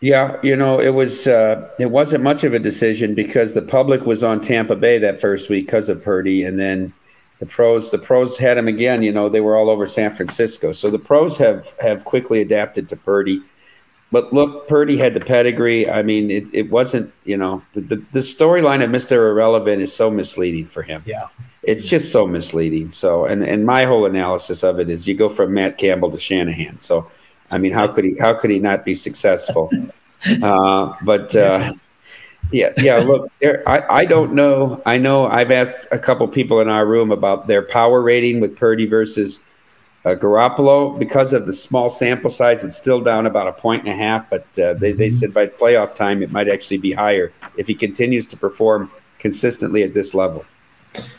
Yeah, 0.03 0.35
you 0.43 0.57
know, 0.57 0.81
it 0.81 0.89
was 0.89 1.27
uh, 1.27 1.65
it 1.79 1.89
wasn't 1.89 2.25
much 2.25 2.43
of 2.43 2.53
a 2.53 2.59
decision 2.59 3.15
because 3.15 3.53
the 3.53 3.61
public 3.61 4.01
was 4.01 4.21
on 4.21 4.41
Tampa 4.41 4.75
Bay 4.75 4.97
that 4.97 5.21
first 5.21 5.49
week 5.49 5.65
because 5.65 5.87
of 5.87 6.03
Purdy, 6.03 6.43
and 6.43 6.59
then 6.59 6.91
the 7.39 7.45
pros 7.45 7.89
the 7.89 7.97
pros 7.97 8.37
had 8.37 8.57
him 8.57 8.67
again. 8.67 9.01
You 9.01 9.13
know, 9.13 9.29
they 9.29 9.39
were 9.39 9.55
all 9.55 9.69
over 9.69 9.87
San 9.87 10.13
Francisco, 10.13 10.73
so 10.73 10.91
the 10.91 10.99
pros 10.99 11.37
have 11.37 11.73
have 11.79 12.03
quickly 12.03 12.41
adapted 12.41 12.89
to 12.89 12.97
Purdy. 12.97 13.41
But 14.11 14.33
look, 14.33 14.67
Purdy 14.67 14.97
had 14.97 15.13
the 15.13 15.21
pedigree. 15.21 15.89
I 15.89 16.03
mean, 16.03 16.29
it, 16.29 16.53
it 16.53 16.69
wasn't, 16.69 17.11
you 17.23 17.37
know, 17.37 17.63
the, 17.71 17.81
the, 17.81 17.95
the 18.11 18.19
storyline 18.19 18.83
of 18.83 18.89
Mr. 18.91 19.13
Irrelevant 19.13 19.81
is 19.81 19.95
so 19.95 20.11
misleading 20.11 20.67
for 20.67 20.83
him. 20.83 21.01
Yeah. 21.03 21.29
It's 21.63 21.87
just 21.87 22.11
so 22.11 22.27
misleading. 22.27 22.91
So, 22.91 23.25
and, 23.25 23.43
and 23.43 23.65
my 23.65 23.85
whole 23.85 24.05
analysis 24.05 24.63
of 24.63 24.79
it 24.79 24.87
is 24.87 25.07
you 25.07 25.15
go 25.15 25.29
from 25.29 25.55
Matt 25.55 25.79
Campbell 25.79 26.11
to 26.11 26.19
Shanahan. 26.19 26.79
So, 26.79 27.09
I 27.51 27.57
mean, 27.57 27.71
how 27.71 27.87
could 27.87 28.05
he 28.05 28.15
how 28.19 28.33
could 28.33 28.49
he 28.49 28.59
not 28.59 28.85
be 28.85 28.95
successful? 28.95 29.69
Uh, 30.41 30.95
but 31.01 31.35
uh, 31.35 31.73
yeah, 32.53 32.71
yeah. 32.77 32.99
Look, 32.99 33.29
there, 33.41 33.61
I 33.67 33.83
I 33.89 34.05
don't 34.05 34.33
know. 34.33 34.81
I 34.85 34.97
know 34.97 35.27
I've 35.27 35.51
asked 35.51 35.89
a 35.91 35.99
couple 35.99 36.25
people 36.29 36.61
in 36.61 36.69
our 36.69 36.85
room 36.85 37.11
about 37.11 37.47
their 37.47 37.61
power 37.61 38.01
rating 38.01 38.39
with 38.39 38.55
Purdy 38.55 38.85
versus 38.85 39.41
uh, 40.05 40.15
Garoppolo 40.15 40.97
because 40.97 41.33
of 41.33 41.45
the 41.45 41.51
small 41.51 41.89
sample 41.89 42.29
size. 42.29 42.63
It's 42.63 42.77
still 42.77 43.01
down 43.01 43.25
about 43.25 43.47
a 43.47 43.53
point 43.53 43.83
and 43.83 43.91
a 43.91 43.95
half, 43.97 44.29
but 44.29 44.47
uh, 44.57 44.75
they 44.75 44.93
they 44.93 45.09
said 45.09 45.33
by 45.33 45.47
playoff 45.47 45.93
time 45.93 46.23
it 46.23 46.31
might 46.31 46.47
actually 46.47 46.77
be 46.77 46.93
higher 46.93 47.33
if 47.57 47.67
he 47.67 47.75
continues 47.75 48.25
to 48.27 48.37
perform 48.37 48.91
consistently 49.19 49.83
at 49.83 49.93
this 49.93 50.13
level. 50.13 50.45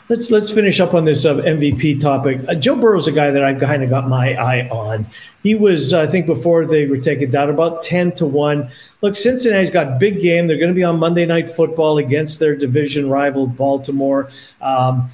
Let's 0.07 0.29
let's 0.29 0.51
finish 0.51 0.79
up 0.79 0.93
on 0.93 1.03
this 1.03 1.25
uh, 1.25 1.35
MVP 1.35 1.99
topic. 1.99 2.39
Uh, 2.47 2.55
Joe 2.55 2.75
Burrow's 2.75 3.07
a 3.07 3.11
guy 3.11 3.31
that 3.31 3.43
I 3.43 3.53
kind 3.55 3.83
of 3.83 3.89
got 3.89 4.07
my 4.07 4.35
eye 4.35 4.69
on. 4.69 5.07
He 5.41 5.55
was, 5.55 5.93
uh, 5.93 6.01
I 6.01 6.07
think, 6.07 6.27
before 6.27 6.65
they 6.65 6.85
were 6.85 6.97
taken 6.97 7.31
down, 7.31 7.49
about 7.49 7.81
ten 7.81 8.11
to 8.13 8.25
one. 8.25 8.69
Look, 9.01 9.15
Cincinnati's 9.15 9.71
got 9.71 9.99
big 9.99 10.21
game. 10.21 10.47
They're 10.47 10.59
going 10.59 10.69
to 10.69 10.75
be 10.75 10.83
on 10.83 10.99
Monday 10.99 11.25
Night 11.25 11.49
Football 11.49 11.97
against 11.97 12.39
their 12.39 12.55
division 12.55 13.09
rival 13.09 13.47
Baltimore. 13.47 14.29
Um, 14.61 15.09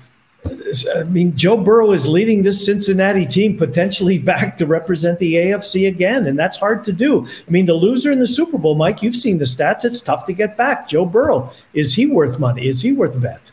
I 0.96 1.04
mean, 1.04 1.36
Joe 1.36 1.58
Burrow 1.58 1.92
is 1.92 2.08
leading 2.08 2.44
this 2.44 2.66
Cincinnati 2.66 3.26
team 3.26 3.58
potentially 3.58 4.18
back 4.32 4.58
to 4.58 4.66
represent 4.66 5.20
the 5.20 5.36
AFC 5.36 5.88
again, 5.88 6.28
and 6.28 6.38
that's 6.38 6.58
hard 6.58 6.84
to 6.84 6.92
do. 6.92 7.26
I 7.26 7.52
mean, 7.52 7.66
the 7.66 7.74
loser 7.74 8.12
in 8.12 8.20
the 8.20 8.28
Super 8.28 8.58
Bowl, 8.58 8.76
Mike, 8.76 9.02
you've 9.02 9.16
seen 9.16 9.38
the 9.38 9.46
stats. 9.46 9.86
It's 9.86 10.02
tough 10.02 10.26
to 10.26 10.34
get 10.34 10.58
back. 10.58 10.88
Joe 10.88 11.06
Burrow, 11.06 11.50
is 11.74 11.94
he 11.94 12.08
worth 12.08 12.40
money? 12.40 12.68
Is 12.68 12.82
he 12.82 12.92
worth 12.92 13.16
a 13.16 13.20
bet? 13.20 13.52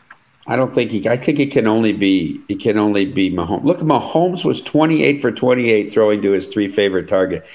I 0.49 0.55
don't 0.55 0.73
think 0.73 0.89
he. 0.89 1.07
I 1.07 1.15
think 1.15 1.39
it 1.39 1.51
can 1.51 1.67
only 1.67 1.93
be. 1.93 2.41
It 2.49 2.59
can 2.59 2.79
only 2.79 3.05
be 3.05 3.29
Mahomes. 3.29 3.63
Look, 3.63 3.81
Mahomes 3.81 4.43
was 4.43 4.61
28 4.61 5.21
for 5.21 5.31
28 5.31 5.93
throwing 5.93 6.23
to 6.23 6.31
his 6.31 6.47
three 6.47 6.67
favorite 6.67 7.07
target, 7.07 7.45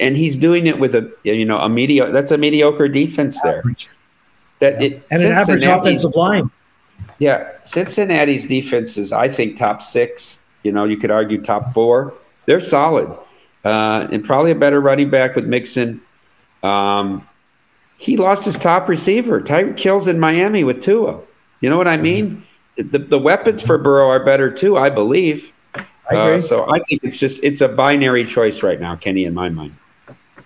and 0.00 0.18
he's 0.18 0.36
doing 0.36 0.66
it 0.66 0.78
with 0.78 0.94
a 0.94 1.10
you 1.22 1.46
know 1.46 1.58
a 1.58 1.70
mediocre. 1.70 2.12
That's 2.12 2.30
a 2.30 2.36
mediocre 2.36 2.88
defense 2.88 3.40
there. 3.40 3.64
That 4.58 4.82
it 4.82 5.02
and 5.10 5.22
an 5.22 5.32
average 5.32 5.64
offensive 5.64 6.14
line. 6.14 6.50
Yeah, 7.18 7.52
Cincinnati's 7.64 8.46
defense 8.46 8.98
is, 8.98 9.12
I 9.12 9.30
think, 9.30 9.56
top 9.56 9.80
six. 9.80 10.42
You 10.62 10.72
know, 10.72 10.84
you 10.84 10.98
could 10.98 11.10
argue 11.10 11.40
top 11.40 11.72
four. 11.72 12.12
They're 12.44 12.60
solid, 12.60 13.08
uh, 13.64 14.08
and 14.12 14.22
probably 14.22 14.50
a 14.50 14.56
better 14.56 14.78
running 14.78 15.08
back 15.08 15.36
with 15.36 15.46
Mixon. 15.46 16.02
Um, 16.62 17.26
he 17.96 18.18
lost 18.18 18.44
his 18.44 18.58
top 18.58 18.90
receiver. 18.90 19.40
Tyreek 19.40 19.80
Hill's 19.80 20.06
in 20.06 20.20
Miami 20.20 20.64
with 20.64 20.82
Tua. 20.82 21.22
You 21.62 21.70
know 21.70 21.78
what 21.78 21.88
I 21.88 21.96
mean? 21.96 22.44
The, 22.76 22.98
the 22.98 23.18
weapons 23.18 23.62
for 23.62 23.78
Burrow 23.78 24.08
are 24.08 24.22
better 24.22 24.50
too, 24.50 24.76
I 24.76 24.90
believe. 24.90 25.52
I 26.10 26.16
uh, 26.16 26.38
so 26.38 26.68
I 26.68 26.80
think 26.80 27.04
it's 27.04 27.18
just 27.18 27.42
it's 27.44 27.60
a 27.60 27.68
binary 27.68 28.24
choice 28.24 28.62
right 28.62 28.80
now, 28.80 28.96
Kenny, 28.96 29.24
in 29.24 29.32
my 29.32 29.48
mind. 29.48 29.76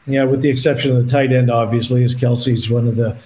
Yeah, 0.07 0.25
with 0.25 0.43
the 0.43 0.51
exception 0.51 0.95
of 0.95 1.05
the 1.05 1.11
tight 1.11 1.33
end, 1.33 1.51
obviously, 1.51 2.05
as 2.05 2.15
Kelce's 2.15 2.71
one 2.71 2.87
of 2.87 2.97
the 2.97 3.17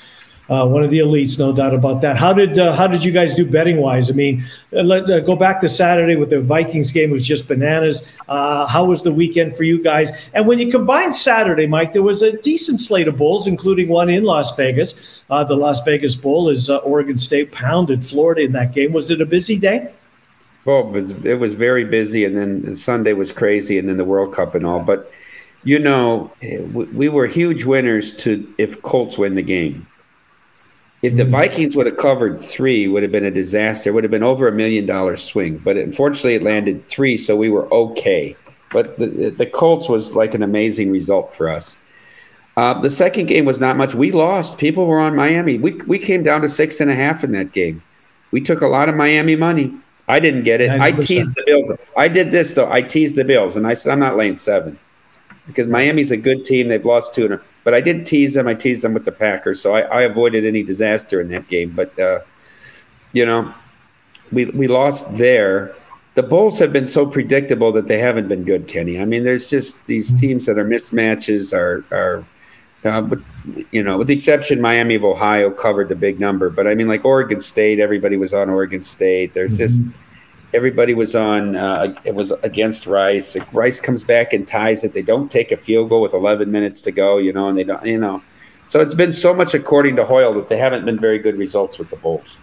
uh, 0.50 0.66
one 0.66 0.82
of 0.82 0.90
the 0.90 0.98
elites, 0.98 1.38
no 1.38 1.52
doubt 1.52 1.72
about 1.72 2.00
that. 2.00 2.16
How 2.16 2.32
did 2.32 2.58
uh, 2.58 2.74
how 2.74 2.88
did 2.88 3.04
you 3.04 3.12
guys 3.12 3.34
do 3.34 3.46
betting 3.46 3.76
wise? 3.76 4.10
I 4.10 4.14
mean, 4.14 4.44
uh, 4.72 4.82
let 4.82 5.08
uh, 5.08 5.20
go 5.20 5.36
back 5.36 5.60
to 5.60 5.68
Saturday 5.68 6.16
with 6.16 6.30
the 6.30 6.40
Vikings 6.40 6.90
game 6.90 7.10
was 7.10 7.24
just 7.24 7.46
bananas. 7.46 8.12
Uh, 8.28 8.66
how 8.66 8.84
was 8.84 9.02
the 9.02 9.12
weekend 9.12 9.56
for 9.56 9.62
you 9.62 9.80
guys? 9.80 10.10
And 10.34 10.48
when 10.48 10.58
you 10.58 10.68
combine 10.68 11.12
Saturday, 11.12 11.68
Mike, 11.68 11.92
there 11.92 12.02
was 12.02 12.22
a 12.22 12.36
decent 12.42 12.80
slate 12.80 13.06
of 13.06 13.16
bowls, 13.16 13.46
including 13.46 13.88
one 13.88 14.10
in 14.10 14.24
Las 14.24 14.54
Vegas. 14.56 15.22
Uh, 15.30 15.44
the 15.44 15.54
Las 15.54 15.80
Vegas 15.82 16.16
Bowl 16.16 16.48
is 16.48 16.68
Oregon 16.68 17.16
State 17.16 17.52
pounded 17.52 18.04
Florida 18.04 18.42
in 18.42 18.50
that 18.52 18.74
game. 18.74 18.92
Was 18.92 19.12
it 19.12 19.20
a 19.20 19.26
busy 19.26 19.56
day? 19.56 19.92
Well, 20.64 20.80
it 20.80 20.90
was, 20.90 21.10
it 21.24 21.38
was 21.38 21.54
very 21.54 21.84
busy, 21.84 22.24
and 22.24 22.36
then 22.36 22.74
Sunday 22.74 23.12
was 23.12 23.30
crazy, 23.30 23.78
and 23.78 23.88
then 23.88 23.96
the 23.96 24.04
World 24.04 24.34
Cup 24.34 24.56
and 24.56 24.66
all. 24.66 24.80
But 24.80 25.10
you 25.62 25.78
know, 25.78 26.32
we 26.72 27.08
were 27.08 27.26
huge 27.26 27.64
winners 27.64 28.14
to 28.16 28.52
if 28.58 28.82
Colts 28.82 29.16
win 29.16 29.36
the 29.36 29.42
game. 29.42 29.86
If 31.02 31.16
the 31.16 31.24
Vikings 31.24 31.76
would 31.76 31.86
have 31.86 31.96
covered 31.96 32.40
three, 32.40 32.86
would 32.86 33.02
have 33.02 33.12
been 33.12 33.24
a 33.24 33.30
disaster. 33.30 33.88
It 33.88 33.94
would 33.94 34.04
have 34.04 34.10
been 34.10 34.22
over 34.22 34.46
a 34.46 34.52
million 34.52 34.84
dollar 34.84 35.16
swing. 35.16 35.56
But 35.56 35.78
unfortunately, 35.78 36.34
it 36.34 36.42
landed 36.42 36.84
three, 36.84 37.16
so 37.16 37.36
we 37.36 37.48
were 37.48 37.72
okay. 37.72 38.36
But 38.70 38.98
the 38.98 39.30
the 39.30 39.46
Colts 39.46 39.88
was 39.88 40.14
like 40.14 40.34
an 40.34 40.42
amazing 40.42 40.90
result 40.90 41.34
for 41.34 41.48
us. 41.48 41.78
Uh, 42.56 42.78
the 42.78 42.90
second 42.90 43.26
game 43.26 43.46
was 43.46 43.58
not 43.58 43.78
much. 43.78 43.94
We 43.94 44.12
lost. 44.12 44.58
People 44.58 44.86
were 44.86 45.00
on 45.00 45.16
Miami. 45.16 45.58
We 45.58 45.72
we 45.86 45.98
came 45.98 46.22
down 46.22 46.42
to 46.42 46.48
six 46.48 46.80
and 46.80 46.90
a 46.90 46.94
half 46.94 47.24
in 47.24 47.32
that 47.32 47.52
game. 47.52 47.82
We 48.30 48.42
took 48.42 48.60
a 48.60 48.66
lot 48.66 48.90
of 48.90 48.94
Miami 48.94 49.36
money. 49.36 49.72
I 50.06 50.20
didn't 50.20 50.42
get 50.42 50.60
it. 50.60 50.70
90%. 50.70 50.80
I 50.80 50.92
teased 50.92 51.34
the 51.34 51.42
Bills. 51.46 51.78
I 51.96 52.08
did 52.08 52.30
this 52.30 52.54
though. 52.54 52.70
I 52.70 52.82
teased 52.82 53.16
the 53.16 53.24
Bills, 53.24 53.56
and 53.56 53.66
I 53.66 53.72
said 53.72 53.92
I'm 53.92 54.00
not 54.00 54.16
laying 54.16 54.36
seven 54.36 54.78
because 55.46 55.66
Miami's 55.66 56.10
a 56.10 56.16
good 56.16 56.44
team. 56.44 56.68
They've 56.68 56.84
lost 56.84 57.14
two, 57.14 57.24
and 57.24 57.40
but 57.64 57.74
I 57.74 57.80
did 57.80 58.06
tease 58.06 58.34
them. 58.34 58.48
I 58.48 58.54
teased 58.54 58.82
them 58.82 58.94
with 58.94 59.04
the 59.04 59.12
Packers, 59.12 59.60
so 59.60 59.74
I, 59.74 59.80
I 59.82 60.02
avoided 60.02 60.46
any 60.46 60.62
disaster 60.62 61.20
in 61.20 61.28
that 61.28 61.48
game. 61.48 61.70
But 61.70 61.98
uh, 61.98 62.20
you 63.12 63.26
know, 63.26 63.52
we 64.32 64.46
we 64.46 64.66
lost 64.66 65.16
there. 65.16 65.74
The 66.14 66.22
Bulls 66.22 66.58
have 66.58 66.72
been 66.72 66.86
so 66.86 67.06
predictable 67.06 67.70
that 67.72 67.86
they 67.86 67.98
haven't 67.98 68.28
been 68.28 68.44
good, 68.44 68.66
Kenny. 68.66 69.00
I 69.00 69.04
mean, 69.04 69.24
there's 69.24 69.48
just 69.48 69.84
these 69.86 70.08
mm-hmm. 70.08 70.18
teams 70.18 70.46
that 70.46 70.58
are 70.58 70.64
mismatches. 70.64 71.52
Are 71.52 71.84
are 71.92 72.24
uh, 72.84 73.02
but 73.02 73.18
you 73.72 73.82
know, 73.82 73.98
with 73.98 74.06
the 74.06 74.14
exception, 74.14 74.60
Miami 74.60 74.94
of 74.94 75.04
Ohio 75.04 75.50
covered 75.50 75.88
the 75.88 75.94
big 75.94 76.18
number. 76.18 76.48
But 76.48 76.66
I 76.66 76.74
mean, 76.74 76.88
like 76.88 77.04
Oregon 77.04 77.40
State, 77.40 77.78
everybody 77.78 78.16
was 78.16 78.32
on 78.32 78.48
Oregon 78.48 78.82
State. 78.82 79.34
There's 79.34 79.58
mm-hmm. 79.58 79.88
just 79.88 80.09
everybody 80.52 80.94
was 80.94 81.14
on 81.14 81.56
uh, 81.56 81.94
it 82.04 82.14
was 82.14 82.30
against 82.42 82.86
rice. 82.86 83.36
Rice 83.52 83.80
comes 83.80 84.04
back 84.04 84.32
and 84.32 84.46
ties 84.46 84.84
it. 84.84 84.92
They 84.92 85.02
don't 85.02 85.30
take 85.30 85.52
a 85.52 85.56
field 85.56 85.90
goal 85.90 86.02
with 86.02 86.14
11 86.14 86.50
minutes 86.50 86.82
to 86.82 86.90
go 86.90 87.18
you 87.18 87.32
know 87.32 87.48
and 87.48 87.56
they 87.56 87.64
don't 87.64 87.84
you 87.84 87.98
know. 87.98 88.22
So 88.66 88.80
it's 88.80 88.94
been 88.94 89.12
so 89.12 89.34
much 89.34 89.54
according 89.54 89.96
to 89.96 90.04
hoyle 90.04 90.34
that 90.34 90.48
they 90.48 90.56
haven't 90.56 90.84
been 90.84 90.98
very 90.98 91.18
good 91.18 91.36
results 91.36 91.78
with 91.78 91.90
the 91.90 91.96
bulls. 91.96 92.38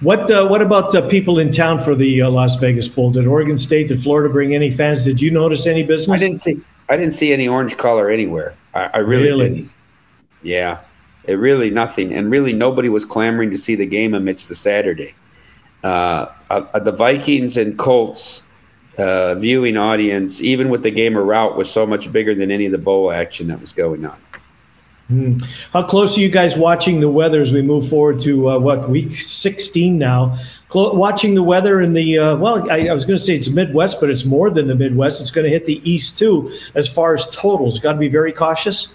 What 0.00 0.30
uh, 0.30 0.46
what 0.46 0.62
about 0.62 0.94
uh, 0.94 1.06
people 1.08 1.38
in 1.38 1.50
town 1.50 1.80
for 1.80 1.94
the 1.94 2.22
uh, 2.22 2.30
las 2.30 2.56
vegas 2.56 2.88
bowl 2.88 3.10
did 3.10 3.26
oregon 3.26 3.58
state 3.58 3.88
did 3.88 4.02
florida 4.02 4.32
bring 4.32 4.54
any 4.54 4.70
fans? 4.70 5.04
Did 5.04 5.20
you 5.20 5.30
notice 5.30 5.66
any 5.66 5.82
business? 5.82 6.20
I 6.20 6.24
didn't 6.24 6.38
see 6.38 6.60
i 6.88 6.96
didn't 6.96 7.12
see 7.12 7.32
any 7.32 7.48
orange 7.48 7.76
color 7.76 8.08
anywhere. 8.08 8.54
I, 8.74 8.84
I 8.94 8.98
really, 8.98 9.24
really? 9.24 9.48
didn't. 9.48 9.74
Yeah. 10.42 10.80
It 11.24 11.34
really 11.34 11.68
nothing. 11.68 12.14
And 12.14 12.30
really 12.30 12.54
nobody 12.54 12.88
was 12.88 13.04
clamoring 13.04 13.50
to 13.50 13.58
see 13.58 13.74
the 13.74 13.84
game 13.84 14.14
amidst 14.14 14.48
the 14.48 14.54
saturday 14.54 15.14
uh, 15.84 16.26
uh, 16.50 16.78
the 16.78 16.92
Vikings 16.92 17.56
and 17.56 17.78
Colts 17.78 18.42
uh, 18.98 19.34
viewing 19.36 19.76
audience, 19.76 20.40
even 20.40 20.70
with 20.70 20.82
the 20.82 20.90
game 20.90 21.16
of 21.16 21.24
route, 21.26 21.56
was 21.56 21.70
so 21.70 21.86
much 21.86 22.12
bigger 22.12 22.34
than 22.34 22.50
any 22.50 22.66
of 22.66 22.72
the 22.72 22.78
bowl 22.78 23.12
action 23.12 23.46
that 23.48 23.60
was 23.60 23.72
going 23.72 24.04
on. 24.04 24.18
Hmm. 25.08 25.38
How 25.72 25.82
close 25.82 26.18
are 26.18 26.20
you 26.20 26.28
guys 26.28 26.58
watching 26.58 27.00
the 27.00 27.08
weather 27.08 27.40
as 27.40 27.50
we 27.50 27.62
move 27.62 27.88
forward 27.88 28.20
to 28.20 28.50
uh, 28.50 28.58
what 28.58 28.90
week 28.90 29.16
16 29.16 29.96
now? 29.96 30.36
Watching 30.74 31.34
the 31.34 31.42
weather 31.42 31.80
in 31.80 31.94
the 31.94 32.18
uh, 32.18 32.36
well, 32.36 32.70
I, 32.70 32.88
I 32.88 32.92
was 32.92 33.06
going 33.06 33.16
to 33.16 33.24
say 33.24 33.34
it's 33.34 33.48
Midwest, 33.48 34.02
but 34.02 34.10
it's 34.10 34.26
more 34.26 34.50
than 34.50 34.66
the 34.66 34.74
Midwest. 34.74 35.22
It's 35.22 35.30
going 35.30 35.46
to 35.46 35.50
hit 35.50 35.64
the 35.64 35.80
East 35.90 36.18
too, 36.18 36.52
as 36.74 36.86
far 36.86 37.14
as 37.14 37.30
totals. 37.30 37.78
Got 37.78 37.92
to 37.92 37.98
be 37.98 38.08
very 38.08 38.32
cautious 38.32 38.94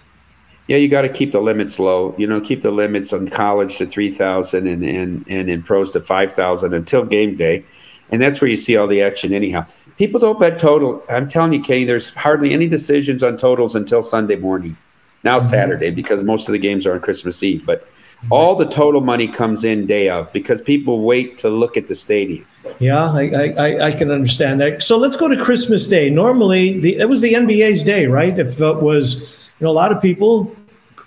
yeah, 0.68 0.78
you 0.78 0.88
got 0.88 1.02
to 1.02 1.10
keep 1.10 1.32
the 1.32 1.42
limits 1.42 1.80
low. 1.80 2.16
You 2.18 2.28
know, 2.28 2.40
keep 2.40 2.62
the 2.62 2.72
limits 2.72 3.12
on 3.12 3.28
college 3.28 3.78
to 3.78 3.86
three 3.86 4.12
thousand 4.12 4.68
and 4.68 4.84
and 4.84 5.26
and 5.28 5.50
in 5.50 5.64
pros 5.64 5.92
to 5.92 6.00
five 6.00 6.34
thousand 6.34 6.74
until 6.74 7.04
game 7.06 7.36
day, 7.36 7.64
and 8.12 8.22
that's 8.22 8.42
where 8.42 8.50
you 8.50 8.56
see 8.56 8.78
all 8.78 8.88
the 8.88 9.02
action. 9.02 9.34
Anyhow, 9.34 9.66
people 9.98 10.20
don't 10.20 10.40
bet 10.40 10.60
total. 10.60 11.04
I'm 11.10 11.28
telling 11.28 11.54
you, 11.54 11.62
Kenny, 11.62 11.86
there's 11.86 12.14
hardly 12.14 12.54
any 12.54 12.68
decisions 12.68 13.24
on 13.24 13.38
totals 13.38 13.76
until 13.76 14.02
Sunday 14.02 14.38
morning. 14.38 14.78
Now 15.24 15.40
mm-hmm. 15.40 15.48
Saturday 15.48 15.90
because 15.90 16.24
most 16.24 16.48
of 16.48 16.54
the 16.54 16.60
games 16.60 16.86
are 16.86 16.94
on 16.94 17.00
Christmas 17.02 17.44
Eve, 17.44 17.66
but 17.66 17.88
all 18.30 18.56
the 18.56 18.66
total 18.66 19.02
money 19.02 19.28
comes 19.28 19.64
in 19.64 19.86
day 19.86 20.10
of 20.10 20.32
because 20.32 20.62
people 20.62 21.02
wait 21.02 21.38
to 21.40 21.50
look 21.50 21.76
at 21.76 21.88
the 21.88 21.96
stadium. 21.96 22.46
Yeah, 22.80 23.12
I, 23.12 23.54
I, 23.58 23.88
I 23.88 23.92
can 23.92 24.10
understand 24.10 24.62
that. 24.62 24.82
So 24.82 24.98
let's 24.98 25.18
go 25.18 25.28
to 25.28 25.44
Christmas 25.44 25.88
Day. 25.88 26.10
Normally, 26.10 26.80
the 26.80 26.98
it 26.98 27.10
was 27.10 27.22
the 27.22 27.34
NBA's 27.34 27.84
day, 27.84 28.06
right? 28.06 28.38
If 28.38 28.62
it 28.62 28.82
was, 28.82 29.43
know, 29.64 29.70
a 29.70 29.74
lot 29.74 29.92
of 29.92 30.02
people 30.02 30.56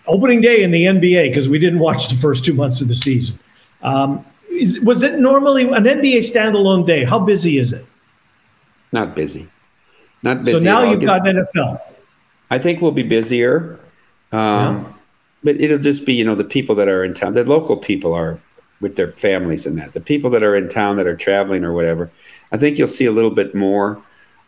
opening 0.06 0.40
day 0.40 0.62
in 0.62 0.70
the 0.70 0.84
NBA 0.84 1.30
because 1.30 1.48
we 1.48 1.58
didn't 1.58 1.78
watch 1.78 2.08
the 2.08 2.16
first 2.16 2.44
two 2.44 2.54
months 2.54 2.80
of 2.80 2.88
the 2.88 2.94
season. 2.94 3.38
Um, 3.82 4.25
is, 4.50 4.80
was 4.80 5.02
it 5.02 5.18
normally 5.18 5.64
an 5.64 5.84
NBA 5.84 6.18
standalone 6.18 6.86
day? 6.86 7.04
How 7.04 7.18
busy 7.18 7.58
is 7.58 7.72
it? 7.72 7.84
Not 8.92 9.14
busy. 9.14 9.48
Not 10.22 10.44
busy. 10.44 10.58
So 10.58 10.64
now 10.64 10.82
you've 10.82 11.02
got 11.02 11.22
NFL. 11.22 11.80
I 12.50 12.58
think 12.58 12.80
we'll 12.80 12.92
be 12.92 13.02
busier. 13.02 13.78
Um, 14.32 14.38
yeah. 14.40 14.92
But 15.44 15.60
it'll 15.60 15.78
just 15.78 16.04
be, 16.04 16.14
you 16.14 16.25
know, 16.25 16.34
the 16.34 16.44
people 16.44 16.75
that 16.76 16.88
are 16.88 17.04
in 17.04 17.14
town, 17.14 17.34
the 17.34 17.44
local 17.44 17.76
people 17.76 18.14
are 18.14 18.40
with 18.80 18.96
their 18.96 19.12
families 19.12 19.66
and 19.66 19.78
that. 19.78 19.92
The 19.92 20.00
people 20.00 20.30
that 20.30 20.42
are 20.42 20.56
in 20.56 20.68
town 20.68 20.96
that 20.96 21.06
are 21.06 21.16
traveling 21.16 21.64
or 21.64 21.72
whatever, 21.72 22.10
I 22.52 22.56
think 22.56 22.78
you'll 22.78 22.88
see 22.88 23.06
a 23.06 23.12
little 23.12 23.30
bit 23.30 23.54
more 23.54 24.02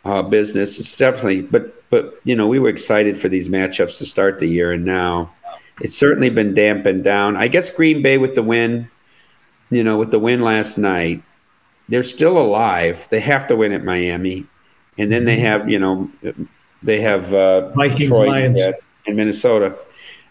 uh, 0.05 0.21
business. 0.21 0.79
It's 0.79 0.95
definitely, 0.95 1.41
but 1.41 1.89
but 1.89 2.19
you 2.23 2.35
know, 2.35 2.47
we 2.47 2.59
were 2.59 2.69
excited 2.69 3.19
for 3.19 3.29
these 3.29 3.49
matchups 3.49 3.97
to 3.97 4.05
start 4.05 4.39
the 4.39 4.47
year, 4.47 4.71
and 4.71 4.85
now 4.85 5.31
it's 5.81 5.95
certainly 5.95 6.29
been 6.29 6.53
dampened 6.53 7.03
down. 7.03 7.35
I 7.35 7.47
guess 7.47 7.69
Green 7.69 8.01
Bay 8.01 8.17
with 8.17 8.35
the 8.35 8.43
win, 8.43 8.89
you 9.69 9.83
know, 9.83 9.97
with 9.97 10.11
the 10.11 10.19
win 10.19 10.41
last 10.41 10.77
night, 10.77 11.23
they're 11.87 12.03
still 12.03 12.37
alive. 12.37 13.07
They 13.09 13.19
have 13.19 13.47
to 13.47 13.55
win 13.55 13.71
at 13.71 13.83
Miami, 13.83 14.45
and 14.97 15.11
then 15.11 15.25
they 15.25 15.39
have, 15.39 15.69
you 15.69 15.79
know, 15.79 16.09
they 16.83 17.01
have 17.01 17.33
uh, 17.33 17.69
Vikings, 17.69 17.99
Detroit 17.99 18.27
Lions, 18.27 18.61
and 19.07 19.15
Minnesota. 19.15 19.77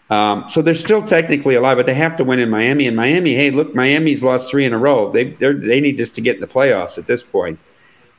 Um, 0.09 0.45
so 0.49 0.63
they're 0.63 0.73
still 0.73 1.03
technically 1.03 1.53
alive, 1.55 1.77
but 1.77 1.85
they 1.85 1.93
have 1.93 2.15
to 2.15 2.23
win 2.23 2.39
in 2.39 2.49
Miami. 2.49 2.87
And 2.87 2.95
Miami, 2.95 3.35
hey, 3.35 3.51
look, 3.51 3.75
Miami's 3.75 4.23
lost 4.23 4.49
three 4.49 4.65
in 4.65 4.73
a 4.73 4.77
row. 4.77 5.11
They 5.11 5.31
they 5.33 5.79
need 5.79 5.97
this 5.97 6.11
to 6.11 6.21
get 6.21 6.35
in 6.35 6.41
the 6.41 6.47
playoffs 6.47 6.97
at 6.97 7.05
this 7.05 7.21
point. 7.21 7.59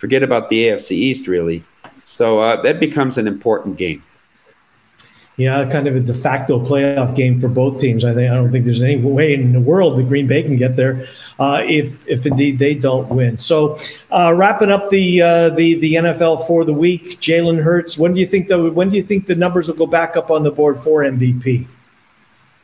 Forget 0.01 0.23
about 0.23 0.49
the 0.49 0.65
AFC 0.65 0.93
East, 0.93 1.27
really. 1.27 1.63
So 2.03 2.39
uh, 2.39 2.63
that 2.63 2.81
becomes 2.81 3.19
an 3.19 3.29
important 3.29 3.77
game. 3.77 4.03
Yeah, 5.37 5.69
kind 5.71 5.87
of 5.87 5.95
a 5.95 6.01
de 6.01 6.15
facto 6.15 6.59
playoff 6.59 7.15
game 7.15 7.39
for 7.39 7.49
both 7.49 7.79
teams. 7.79 8.03
I 8.03 8.15
think 8.15 8.31
I 8.31 8.35
don't 8.35 8.51
think 8.51 8.65
there's 8.65 8.83
any 8.83 8.97
way 8.97 9.35
in 9.35 9.53
the 9.53 9.61
world 9.61 9.99
that 9.99 10.09
Green 10.09 10.27
Bay 10.27 10.43
can 10.43 10.57
get 10.57 10.77
there 10.77 11.07
uh, 11.39 11.63
if 11.67 11.99
if 12.09 12.25
indeed 12.25 12.59
they 12.59 12.75
don't 12.75 13.09
win. 13.11 13.37
So, 13.37 13.79
uh, 14.11 14.33
wrapping 14.35 14.71
up 14.71 14.89
the 14.89 15.21
uh, 15.21 15.51
the 15.51 15.79
the 15.81 15.95
NFL 15.95 16.47
for 16.47 16.65
the 16.65 16.75
week, 16.75 17.21
Jalen 17.21 17.63
Hurts. 17.63 17.99
When 17.99 18.15
do 18.15 18.21
you 18.21 18.27
think 18.27 18.49
the 18.49 18.71
when 18.71 18.89
do 18.89 18.97
you 18.97 19.03
think 19.03 19.27
the 19.27 19.35
numbers 19.35 19.69
will 19.69 19.77
go 19.77 19.87
back 19.87 20.17
up 20.17 20.31
on 20.31 20.43
the 20.43 20.51
board 20.51 20.79
for 20.81 21.03
MVP? 21.03 21.67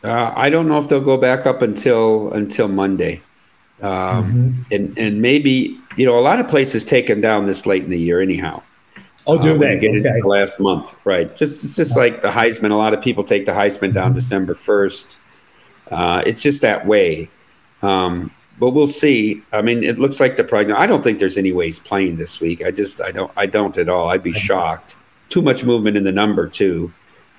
Uh, 0.02 0.32
I 0.34 0.48
don't 0.48 0.68
know 0.68 0.78
if 0.78 0.88
they'll 0.88 1.00
go 1.00 1.18
back 1.18 1.46
up 1.46 1.60
until 1.60 2.32
until 2.32 2.68
Monday, 2.68 3.22
um, 3.82 3.90
mm-hmm. 3.90 4.62
and 4.70 4.98
and 4.98 5.22
maybe 5.22 5.80
you 5.96 6.06
know 6.06 6.18
a 6.18 6.20
lot 6.20 6.38
of 6.38 6.48
places 6.48 6.84
take 6.84 7.06
them 7.06 7.20
down 7.20 7.46
this 7.46 7.66
late 7.66 7.84
in 7.84 7.90
the 7.90 7.98
year 7.98 8.20
anyhow. 8.20 8.62
Oh, 9.26 9.40
do 9.40 9.54
uh, 9.54 9.58
they? 9.58 9.78
Get 9.78 9.90
okay. 9.90 10.20
the 10.20 10.26
last 10.26 10.60
month, 10.60 10.94
right? 11.04 11.34
Just 11.34 11.64
it's 11.64 11.76
just 11.76 11.96
like 11.96 12.22
the 12.22 12.28
Heisman. 12.28 12.70
A 12.70 12.74
lot 12.74 12.94
of 12.94 13.02
people 13.02 13.24
take 13.24 13.44
the 13.44 13.52
Heisman 13.52 13.92
down 13.92 14.08
mm-hmm. 14.08 14.14
December 14.14 14.54
first. 14.54 15.18
Uh, 15.90 16.22
it's 16.24 16.42
just 16.42 16.62
that 16.62 16.86
way. 16.86 17.28
Um, 17.82 18.32
but 18.58 18.70
we'll 18.70 18.86
see. 18.86 19.42
I 19.52 19.62
mean, 19.62 19.84
it 19.84 19.98
looks 19.98 20.20
like 20.20 20.36
the 20.36 20.44
prognosis. 20.44 20.82
I 20.82 20.86
don't 20.86 21.02
think 21.02 21.18
there's 21.18 21.36
any 21.36 21.52
way 21.52 21.66
he's 21.66 21.78
playing 21.78 22.16
this 22.16 22.40
week. 22.40 22.64
I 22.64 22.70
just 22.70 23.00
I 23.00 23.10
don't 23.10 23.30
I 23.36 23.46
don't 23.46 23.76
at 23.76 23.88
all. 23.88 24.08
I'd 24.08 24.22
be 24.22 24.32
shocked. 24.32 24.96
Too 25.28 25.42
much 25.42 25.64
movement 25.64 25.96
in 25.96 26.04
the 26.04 26.12
number 26.12 26.48
too. 26.48 26.92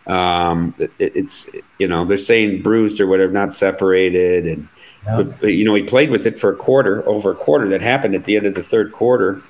Um, 0.08 0.76
it, 0.78 0.92
it's 1.00 1.50
you 1.80 1.88
know 1.88 2.06
they're 2.06 2.18
saying 2.18 2.62
bruised 2.62 3.00
or 3.00 3.08
whatever, 3.08 3.32
not 3.32 3.54
separated, 3.54 4.46
and 4.46 4.68
yeah. 5.08 5.16
but, 5.18 5.40
but, 5.40 5.48
you 5.48 5.66
know 5.66 5.74
he 5.74 5.84
played 5.84 6.10
with 6.10 6.28
it 6.28 6.40
for 6.40 6.52
a 6.52 6.56
quarter, 6.56 7.08
over 7.08 7.32
a 7.32 7.36
quarter. 7.36 7.68
That 7.70 7.82
happened 7.82 8.16
at 8.16 8.26
the 8.26 8.38
end 8.38 8.46
of 8.46 8.54
the 8.54 8.64
third 8.64 8.92
quarter. 8.92 9.42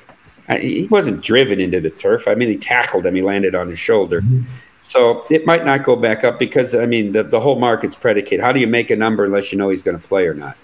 I, 0.50 0.60
he 0.60 0.88
wasn't 0.88 1.22
driven 1.22 1.60
into 1.60 1.82
the 1.82 1.90
turf. 1.90 2.28
I 2.28 2.36
mean, 2.36 2.50
he 2.50 2.58
tackled 2.58 3.06
him. 3.06 3.16
He 3.16 3.22
landed 3.22 3.54
on 3.54 3.68
his 3.68 3.80
shoulder. 3.80 4.22
Mm-hmm. 4.22 4.44
So 4.82 5.26
it 5.30 5.46
might 5.46 5.66
not 5.66 5.84
go 5.84 5.98
back 5.98 6.24
up 6.24 6.40
because 6.40 6.74
I 6.74 6.86
mean 6.86 7.12
the, 7.12 7.24
the 7.24 7.40
whole 7.40 7.60
market's 7.60 7.96
predicated. 7.96 8.40
How 8.40 8.52
do 8.52 8.60
you 8.60 8.68
make 8.68 8.90
a 8.90 8.96
number 8.96 9.26
unless 9.26 9.52
you 9.52 9.58
know 9.58 9.70
he's 9.70 9.84
going 9.84 10.00
to 10.00 10.08
play 10.08 10.26
or 10.26 10.34
not? 10.34 10.56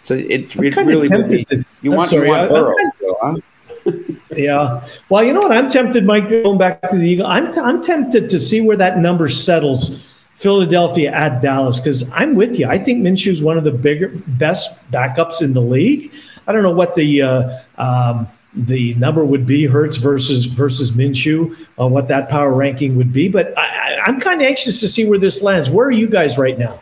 So 0.00 0.14
it, 0.14 0.56
it 0.56 0.76
really 0.76 1.08
be, 1.28 1.44
to, 1.46 1.64
you 1.80 1.92
want 1.92 2.10
sorry, 2.10 2.26
you 2.26 2.34
want 2.34 2.50
Burrow, 2.50 2.74
huh? 3.22 3.36
yeah. 4.36 4.86
Well, 5.08 5.22
you 5.24 5.32
know 5.32 5.42
what? 5.42 5.52
I'm 5.52 5.68
tempted, 5.68 6.04
Mike, 6.04 6.28
going 6.28 6.58
back 6.58 6.82
to 6.90 6.96
the 6.96 7.08
Eagle. 7.08 7.26
I'm, 7.26 7.52
t- 7.52 7.60
I'm 7.60 7.82
tempted 7.82 8.28
to 8.30 8.38
see 8.38 8.60
where 8.60 8.76
that 8.76 8.98
number 8.98 9.28
settles. 9.28 10.11
Philadelphia 10.42 11.12
at 11.12 11.40
Dallas, 11.40 11.78
because 11.78 12.10
I'm 12.12 12.34
with 12.34 12.58
you. 12.58 12.66
I 12.66 12.76
think 12.76 13.00
Minshew 13.00 13.28
is 13.28 13.42
one 13.42 13.56
of 13.56 13.62
the 13.62 13.70
bigger, 13.70 14.08
best 14.26 14.80
backups 14.90 15.40
in 15.40 15.52
the 15.52 15.62
league. 15.62 16.12
I 16.48 16.52
don't 16.52 16.64
know 16.64 16.72
what 16.72 16.96
the 16.96 17.22
uh, 17.22 17.60
um, 17.78 18.28
the 18.54 18.94
number 18.94 19.24
would 19.24 19.46
be 19.46 19.66
Hurts 19.66 19.96
versus 19.96 20.46
versus 20.46 20.92
Minshew, 20.92 21.56
uh, 21.80 21.86
what 21.86 22.08
that 22.08 22.28
power 22.28 22.52
ranking 22.52 22.96
would 22.96 23.12
be. 23.12 23.28
But 23.28 23.56
I, 23.56 24.00
I'm 24.04 24.20
kind 24.20 24.42
of 24.42 24.48
anxious 24.48 24.80
to 24.80 24.88
see 24.88 25.04
where 25.04 25.18
this 25.18 25.42
lands. 25.42 25.70
Where 25.70 25.86
are 25.86 25.92
you 25.92 26.08
guys 26.08 26.36
right 26.36 26.58
now? 26.58 26.80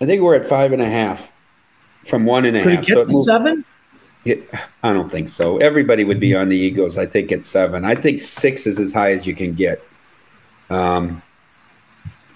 I 0.00 0.06
think 0.06 0.22
we're 0.22 0.34
at 0.34 0.46
five 0.46 0.72
and 0.72 0.80
a 0.80 0.88
half 0.88 1.30
from 2.06 2.24
one 2.24 2.46
and 2.46 2.56
a 2.56 2.62
Could 2.62 2.72
half. 2.76 2.82
It 2.82 2.86
get 2.86 3.06
so 3.06 3.22
seven? 3.22 3.64
It, 4.24 4.50
I 4.82 4.92
don't 4.92 5.10
think 5.10 5.28
so. 5.28 5.58
Everybody 5.58 6.04
would 6.04 6.18
be 6.18 6.34
on 6.34 6.48
the 6.48 6.56
Eagles. 6.56 6.98
I 6.98 7.06
think 7.06 7.30
it's 7.30 7.46
seven. 7.46 7.84
I 7.84 7.94
think 7.94 8.20
six 8.20 8.66
is 8.66 8.80
as 8.80 8.92
high 8.92 9.12
as 9.12 9.26
you 9.26 9.34
can 9.34 9.54
get. 9.54 9.84
Um, 10.70 11.22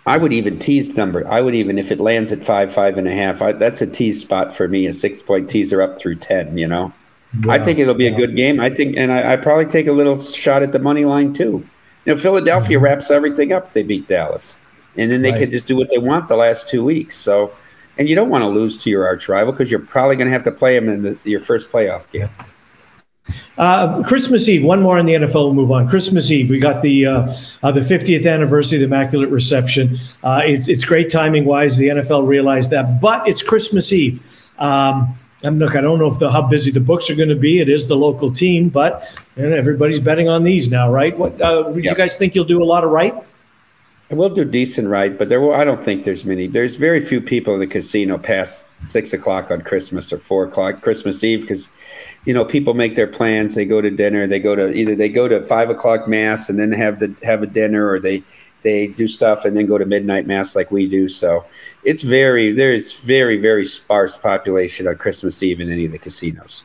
I 0.07 0.17
would 0.17 0.33
even 0.33 0.59
tease 0.59 0.97
number. 0.97 1.27
I 1.29 1.41
would 1.41 1.55
even 1.55 1.79
if 1.79 1.93
it 1.93 2.01
lands 2.01 2.33
at 2.33 2.43
five, 2.43 2.73
five 2.73 2.97
and 2.99 3.07
a 3.07 3.13
half. 3.13 3.43
I, 3.43 3.53
that's 3.53 3.83
a 3.83 3.87
tease 3.87 4.21
spot 4.21 4.55
for 4.55 4.67
me. 4.67 4.87
A 4.87 4.93
six 4.93 5.23
point 5.23 5.49
teaser 5.49 5.83
up 5.83 5.99
through 5.99 6.17
ten. 6.17 6.57
You 6.57 6.67
know, 6.67 6.93
yeah, 7.45 7.53
I 7.53 7.65
think 7.65 7.79
it'll 7.79 7.95
be 7.95 8.05
yeah. 8.05 8.13
a 8.13 8.17
good 8.17 8.37
game. 8.37 8.61
I 8.61 8.71
think, 8.71 8.97
and 8.97 9.13
I, 9.13 9.35
I 9.35 9.37
probably 9.37 9.67
take 9.67 9.87
a 9.87 9.93
little 9.93 10.19
shot 10.19 10.63
at 10.63 10.73
the 10.73 10.79
money 10.79 11.05
line 11.05 11.33
too. 11.33 11.67
You 12.07 12.15
know, 12.15 12.17
Philadelphia 12.17 12.77
mm-hmm. 12.77 12.85
wraps 12.85 13.11
everything 13.11 13.53
up. 13.53 13.73
They 13.73 13.83
beat 13.83 14.09
Dallas, 14.09 14.59
and 14.97 15.11
then 15.11 15.23
they 15.23 15.31
right. 15.33 15.41
can 15.41 15.51
just 15.51 15.67
do 15.67 15.77
what 15.77 15.91
they 15.91 15.99
want 15.99 16.29
the 16.29 16.37
last 16.37 16.69
two 16.69 16.83
weeks. 16.83 17.17
So 17.17 17.53
and 18.01 18.09
you 18.09 18.15
don't 18.15 18.31
want 18.31 18.41
to 18.43 18.49
lose 18.49 18.79
to 18.79 18.89
your 18.89 19.07
arch 19.07 19.29
rival 19.29 19.53
because 19.53 19.71
you're 19.71 19.79
probably 19.79 20.17
going 20.17 20.27
to 20.27 20.33
have 20.33 20.45
to 20.45 20.51
play 20.51 20.79
them 20.79 20.89
in 20.89 21.03
the, 21.03 21.19
your 21.25 21.39
first 21.39 21.71
playoff 21.71 22.11
game. 22.11 22.31
Uh, 23.59 24.03
Christmas 24.03 24.49
Eve, 24.49 24.64
one 24.64 24.81
more 24.81 24.99
on 24.99 25.07
the 25.07 25.14
NFL. 25.14 25.35
We'll 25.35 25.55
move 25.55 25.71
on. 25.71 25.88
Christmas 25.88 26.31
Eve, 26.31 26.51
we 26.51 26.59
got 26.59 26.83
the 26.83 27.07
uh, 27.07 27.37
uh, 27.62 27.73
the 27.73 27.81
50th 27.81 28.31
anniversary 28.31 28.83
of 28.83 28.88
the 28.88 28.95
Immaculate 28.95 29.31
Reception. 29.31 29.97
Uh, 30.23 30.40
it's 30.45 30.69
it's 30.69 30.85
great 30.85 31.11
timing 31.11 31.45
wise. 31.45 31.77
The 31.77 31.88
NFL 31.88 32.27
realized 32.27 32.71
that, 32.71 33.01
but 33.01 33.27
it's 33.29 33.43
Christmas 33.43 33.93
Eve. 33.93 34.21
Um, 34.59 35.16
I'm 35.43 35.59
look. 35.59 35.77
I 35.77 35.81
don't 35.81 35.99
know 35.99 36.09
if 36.09 36.19
the, 36.19 36.31
how 36.31 36.43
busy 36.43 36.71
the 36.71 36.81
books 36.81 37.09
are 37.09 37.14
going 37.14 37.29
to 37.29 37.35
be. 37.35 37.61
It 37.61 37.69
is 37.69 37.88
the 37.88 37.97
local 37.97 38.33
team, 38.33 38.69
but 38.69 39.05
you 39.37 39.49
know, 39.49 39.57
everybody's 39.57 40.01
betting 40.01 40.29
on 40.29 40.45
these 40.45 40.71
now, 40.71 40.90
right? 40.93 41.16
What 41.16 41.40
uh, 41.40 41.71
yep. 41.71 41.85
you 41.85 41.95
guys 41.95 42.16
think 42.16 42.35
you'll 42.35 42.45
do 42.45 42.62
a 42.62 42.64
lot 42.64 42.85
of 42.85 42.90
right? 42.90 43.14
We'll 44.11 44.29
do 44.29 44.44
decent 44.44 44.88
right, 44.88 45.16
but 45.16 45.29
there 45.29 45.40
will, 45.40 45.55
I 45.55 45.62
don't 45.62 45.85
think 45.85 46.03
there's 46.03 46.25
many. 46.25 46.49
There's 46.49 46.75
very 46.75 46.99
few 46.99 47.20
people 47.20 47.55
in 47.55 47.61
the 47.61 47.66
casino 47.68 48.18
past 48.18 48.85
six 48.85 49.12
o'clock 49.12 49.53
on 49.53 49.62
Christmas 49.62 50.12
or 50.12 50.18
four 50.18 50.44
o'clock 50.46 50.83
Christmas 50.83 51.23
Eve 51.23 51.42
because, 51.42 51.68
you 52.25 52.35
know, 52.35 52.44
people 52.44 52.75
make 52.75 52.96
their 52.96 53.07
plans. 53.07 53.55
They 53.55 53.64
go 53.64 53.81
to 53.81 53.88
dinner. 53.88 54.27
They 54.27 54.40
go 54.40 54.57
to 54.57 54.73
either 54.73 54.96
they 54.96 55.09
go 55.09 55.29
to 55.29 55.44
five 55.44 55.70
o'clock 55.70 56.09
mass 56.09 56.49
and 56.49 56.59
then 56.59 56.73
have 56.73 56.99
the 56.99 57.14
have 57.23 57.44
a 57.44 57.46
dinner, 57.46 57.88
or 57.88 58.01
they 58.01 58.25
they 58.62 58.88
do 58.88 59.07
stuff 59.07 59.44
and 59.44 59.57
then 59.57 59.66
go 59.66 59.79
to 59.79 59.87
midnight 59.87 60.27
mass 60.27 60.57
like 60.57 60.73
we 60.73 60.88
do. 60.88 61.09
So 61.09 61.44
it's 61.85 62.03
very 62.03 62.53
there's 62.53 62.94
very 62.94 63.40
very 63.40 63.64
sparse 63.64 64.16
population 64.16 64.88
on 64.88 64.96
Christmas 64.96 65.40
Eve 65.40 65.61
in 65.61 65.70
any 65.70 65.87
of 65.87 65.92
the 65.92 65.99
casinos. 65.99 66.64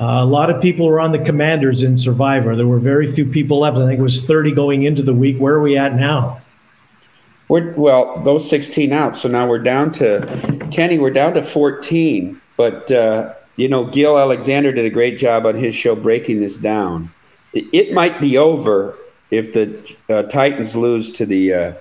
Uh, 0.00 0.18
a 0.20 0.26
lot 0.26 0.50
of 0.50 0.60
people 0.60 0.86
were 0.86 1.00
on 1.00 1.12
the 1.12 1.18
Commanders 1.20 1.82
in 1.82 1.96
Survivor. 1.96 2.56
There 2.56 2.66
were 2.66 2.80
very 2.80 3.10
few 3.10 3.24
people 3.24 3.60
left. 3.60 3.78
I 3.78 3.86
think 3.86 4.00
it 4.00 4.02
was 4.02 4.26
30 4.26 4.50
going 4.50 4.82
into 4.82 5.02
the 5.02 5.14
week. 5.14 5.38
Where 5.38 5.54
are 5.54 5.62
we 5.62 5.78
at 5.78 5.94
now? 5.94 6.42
We're, 7.48 7.72
well, 7.74 8.20
those 8.22 8.48
16 8.48 8.92
out. 8.92 9.16
So 9.16 9.28
now 9.28 9.46
we're 9.46 9.60
down 9.60 9.92
to, 9.92 10.68
Kenny, 10.72 10.98
we're 10.98 11.10
down 11.10 11.34
to 11.34 11.42
14. 11.42 12.40
But, 12.56 12.90
uh, 12.90 13.34
you 13.56 13.68
know, 13.68 13.84
Gill 13.86 14.18
Alexander 14.18 14.72
did 14.72 14.84
a 14.84 14.90
great 14.90 15.18
job 15.18 15.46
on 15.46 15.54
his 15.54 15.74
show 15.74 15.94
breaking 15.94 16.40
this 16.40 16.58
down. 16.58 17.10
It, 17.52 17.92
might 17.92 18.20
be 18.20 18.36
over 18.36 18.98
if 19.30 19.54
the 19.54 19.96
uh, 20.10 20.24
Titans 20.24 20.76
lose 20.76 21.10
to 21.12 21.24
the 21.24 21.54
uh, 21.54 21.72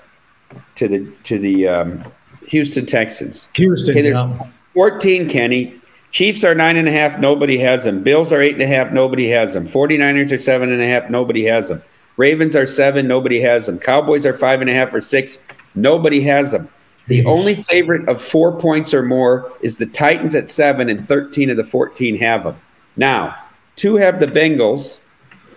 to 0.76 0.88
the 0.88 1.12
to 1.24 1.38
the 1.38 1.68
um, 1.68 2.14
Houston 2.48 2.86
Texans. 2.86 3.50
Houston, 3.56 3.90
okay, 3.90 4.02
there's 4.02 4.18
yeah. 4.18 4.48
14, 4.74 5.28
Kenny. 5.30 5.82
Chiefs 6.12 6.46
are 6.46 6.56
nine 6.56 6.78
and 6.78 6.88
a 6.88 6.92
half. 6.94 7.20
Nobody 7.20 7.58
has 7.58 7.84
them. 7.84 8.04
Bills 8.04 8.32
are 8.32 8.42
eight 8.42 8.54
and 8.54 8.62
a 8.62 8.68
half. 8.68 8.94
Nobody 8.94 9.28
has 9.30 9.54
them. 9.54 9.68
49ers 9.68 10.32
are 10.32 10.38
seven 10.38 10.72
and 10.72 10.82
a 10.82 10.88
half. 10.88 11.10
Nobody 11.10 11.44
has 11.44 11.68
them. 11.68 11.84
Ravens 12.16 12.56
are 12.56 12.66
seven. 12.66 13.06
Nobody 13.06 13.42
has 13.42 13.66
them. 13.66 13.80
Cowboys 13.80 14.26
are 14.26 14.32
five 14.32 14.62
and 14.62 14.70
a 14.70 14.74
half 14.74 14.94
or 14.94 15.02
six. 15.02 15.40
Nobody 15.76 16.22
has 16.22 16.52
them. 16.52 16.70
The 17.08 17.22
Jeez. 17.22 17.26
only 17.28 17.56
favorite 17.56 18.08
of 18.10 18.22
four 18.22 18.58
points 18.58 18.94
or 18.94 19.04
more 19.04 19.52
is 19.62 19.76
the 19.76 19.86
Titans 19.86 20.34
at 20.34 20.48
seven, 20.48 20.90
and 20.90 21.08
13 21.08 21.50
of 21.50 21.58
the 21.58 21.64
14 21.64 22.18
have 22.18 22.44
them. 22.44 22.56
Now, 22.98 23.36
two 23.76 23.96
have 23.96 24.20
the 24.20 24.28
Bengals, 24.28 25.00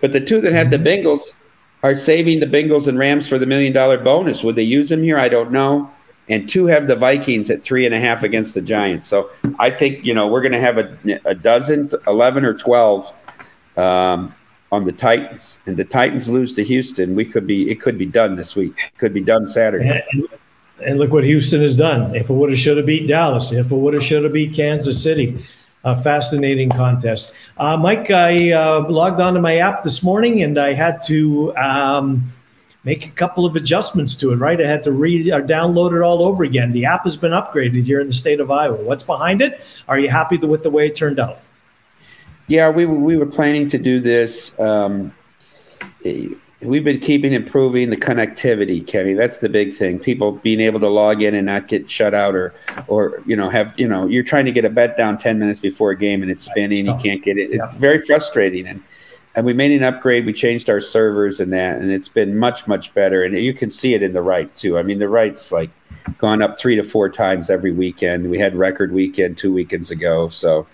but 0.01 0.11
the 0.11 0.19
two 0.19 0.41
that 0.41 0.53
had 0.53 0.69
the 0.69 0.77
mm-hmm. 0.77 1.07
Bengals 1.07 1.35
are 1.81 1.95
saving 1.95 2.39
the 2.39 2.45
Bengals 2.45 2.87
and 2.87 2.99
Rams 2.99 3.27
for 3.27 3.39
the 3.39 3.45
million 3.45 3.73
dollar 3.73 3.97
bonus. 3.97 4.43
Would 4.43 4.55
they 4.55 4.63
use 4.63 4.89
them 4.89 5.01
here? 5.01 5.17
I 5.17 5.29
don't 5.29 5.51
know. 5.51 5.89
And 6.27 6.47
two 6.47 6.67
have 6.67 6.87
the 6.87 6.95
Vikings 6.95 7.49
at 7.49 7.63
three 7.63 7.85
and 7.85 7.95
a 7.95 7.99
half 7.99 8.21
against 8.21 8.53
the 8.53 8.61
Giants. 8.61 9.07
So 9.07 9.31
I 9.57 9.71
think, 9.71 10.05
you 10.05 10.13
know, 10.13 10.27
we're 10.27 10.41
going 10.41 10.51
to 10.51 10.59
have 10.59 10.77
a, 10.77 10.97
a 11.25 11.33
dozen, 11.33 11.89
11 12.05 12.45
or 12.45 12.53
12 12.53 13.11
um, 13.77 14.35
on 14.71 14.83
the 14.83 14.91
Titans, 14.91 15.59
and 15.65 15.75
the 15.75 15.83
Titans 15.83 16.29
lose 16.29 16.53
to 16.53 16.63
Houston, 16.63 17.15
we 17.15 17.25
could 17.25 17.47
be 17.47 17.69
it 17.71 17.81
could 17.81 17.97
be 17.97 18.05
done 18.05 18.35
this 18.35 18.55
week. 18.55 18.73
It 18.77 18.97
could 18.97 19.13
be 19.13 19.21
done 19.21 19.47
Saturday. 19.47 20.03
And, 20.13 20.27
and 20.85 20.99
look 20.99 21.11
what 21.11 21.23
Houston 21.23 21.61
has 21.61 21.75
done. 21.75 22.15
If 22.15 22.29
it 22.29 22.33
would 22.33 22.49
have, 22.49 22.59
should 22.59 22.77
have 22.77 22.85
beat 22.85 23.07
Dallas. 23.07 23.51
If 23.51 23.71
it 23.71 23.75
would 23.75 23.93
have, 23.93 24.03
should 24.03 24.23
have 24.23 24.33
beat 24.33 24.55
Kansas 24.55 25.01
City. 25.01 25.45
A 25.85 26.01
fascinating 26.01 26.69
contest. 26.69 27.33
Uh, 27.57 27.77
Mike, 27.77 28.11
I 28.11 28.51
uh, 28.51 28.85
logged 28.89 29.21
onto 29.21 29.39
my 29.39 29.59
app 29.59 29.81
this 29.81 30.03
morning 30.03 30.43
and 30.43 30.59
I 30.59 30.73
had 30.73 31.01
to 31.03 31.55
um, 31.55 32.33
make 32.83 33.05
a 33.05 33.11
couple 33.11 33.45
of 33.45 33.55
adjustments 33.55 34.13
to 34.15 34.33
it, 34.33 34.35
right? 34.35 34.59
I 34.59 34.67
had 34.67 34.83
to 34.83 34.91
read 34.91 35.29
or 35.29 35.41
download 35.41 35.95
it 35.95 36.01
all 36.01 36.23
over 36.23 36.43
again. 36.43 36.73
The 36.73 36.83
app 36.83 37.03
has 37.03 37.15
been 37.15 37.31
upgraded 37.31 37.85
here 37.85 38.01
in 38.01 38.07
the 38.07 38.13
state 38.13 38.41
of 38.41 38.51
Iowa. 38.51 38.75
What's 38.75 39.03
behind 39.03 39.41
it? 39.41 39.63
Are 39.87 39.97
you 39.97 40.09
happy 40.09 40.35
with 40.35 40.63
the 40.63 40.69
way 40.69 40.87
it 40.87 40.95
turned 40.95 41.17
out? 41.17 41.39
Yeah, 42.49 42.69
we, 42.69 42.85
we 42.85 43.15
were 43.15 43.27
planning 43.27 43.67
to 43.69 43.77
do 43.77 43.99
this. 43.99 44.57
Um, 44.59 45.13
we've 46.03 46.83
been 46.83 46.99
keeping 46.99 47.31
improving 47.31 47.91
the 47.91 47.95
connectivity, 47.95 48.85
Kenny. 48.85 49.13
That's 49.13 49.37
the 49.37 49.49
big 49.49 49.75
thing. 49.75 49.99
People 49.99 50.31
being 50.31 50.59
able 50.59 50.79
to 50.79 50.87
log 50.87 51.21
in 51.21 51.35
and 51.35 51.45
not 51.45 51.67
get 51.67 51.87
shut 51.87 52.15
out, 52.15 52.33
or 52.33 52.55
or 52.87 53.21
you 53.27 53.35
know 53.35 53.49
have 53.49 53.77
you 53.79 53.87
know 53.87 54.07
you're 54.07 54.23
trying 54.23 54.45
to 54.45 54.51
get 54.51 54.65
a 54.65 54.69
bet 54.69 54.97
down 54.97 55.19
ten 55.19 55.37
minutes 55.37 55.59
before 55.59 55.91
a 55.91 55.97
game 55.97 56.23
and 56.23 56.31
it's 56.31 56.43
spinning, 56.43 56.87
you 56.87 56.95
can't 56.95 57.23
get 57.23 57.37
it. 57.37 57.51
It's 57.51 57.75
very 57.75 57.99
frustrating 57.99 58.67
and. 58.67 58.83
And 59.35 59.45
we 59.45 59.53
made 59.53 59.71
an 59.71 59.83
upgrade. 59.83 60.25
We 60.25 60.33
changed 60.33 60.71
our 60.71 60.79
servers 60.79 61.39
and 61.39 61.53
that, 61.53 61.77
and 61.77 61.91
it's 61.91 62.09
been 62.09 62.35
much, 62.35 62.67
much 62.67 62.91
better. 62.95 63.23
And 63.23 63.37
you 63.37 63.53
can 63.53 63.69
see 63.69 63.93
it 63.93 64.01
in 64.01 64.11
the 64.11 64.23
right 64.23 64.53
too. 64.55 64.77
I 64.77 64.83
mean, 64.83 64.97
the 64.97 65.07
right's 65.07 65.51
like 65.51 65.69
gone 66.17 66.41
up 66.41 66.57
three 66.57 66.75
to 66.75 66.83
four 66.83 67.09
times 67.09 67.51
every 67.51 67.71
weekend. 67.71 68.29
We 68.29 68.39
had 68.39 68.55
record 68.55 68.91
weekend 68.91 69.37
two 69.37 69.53
weekends 69.53 69.91
ago, 69.91 70.29
so 70.29 70.65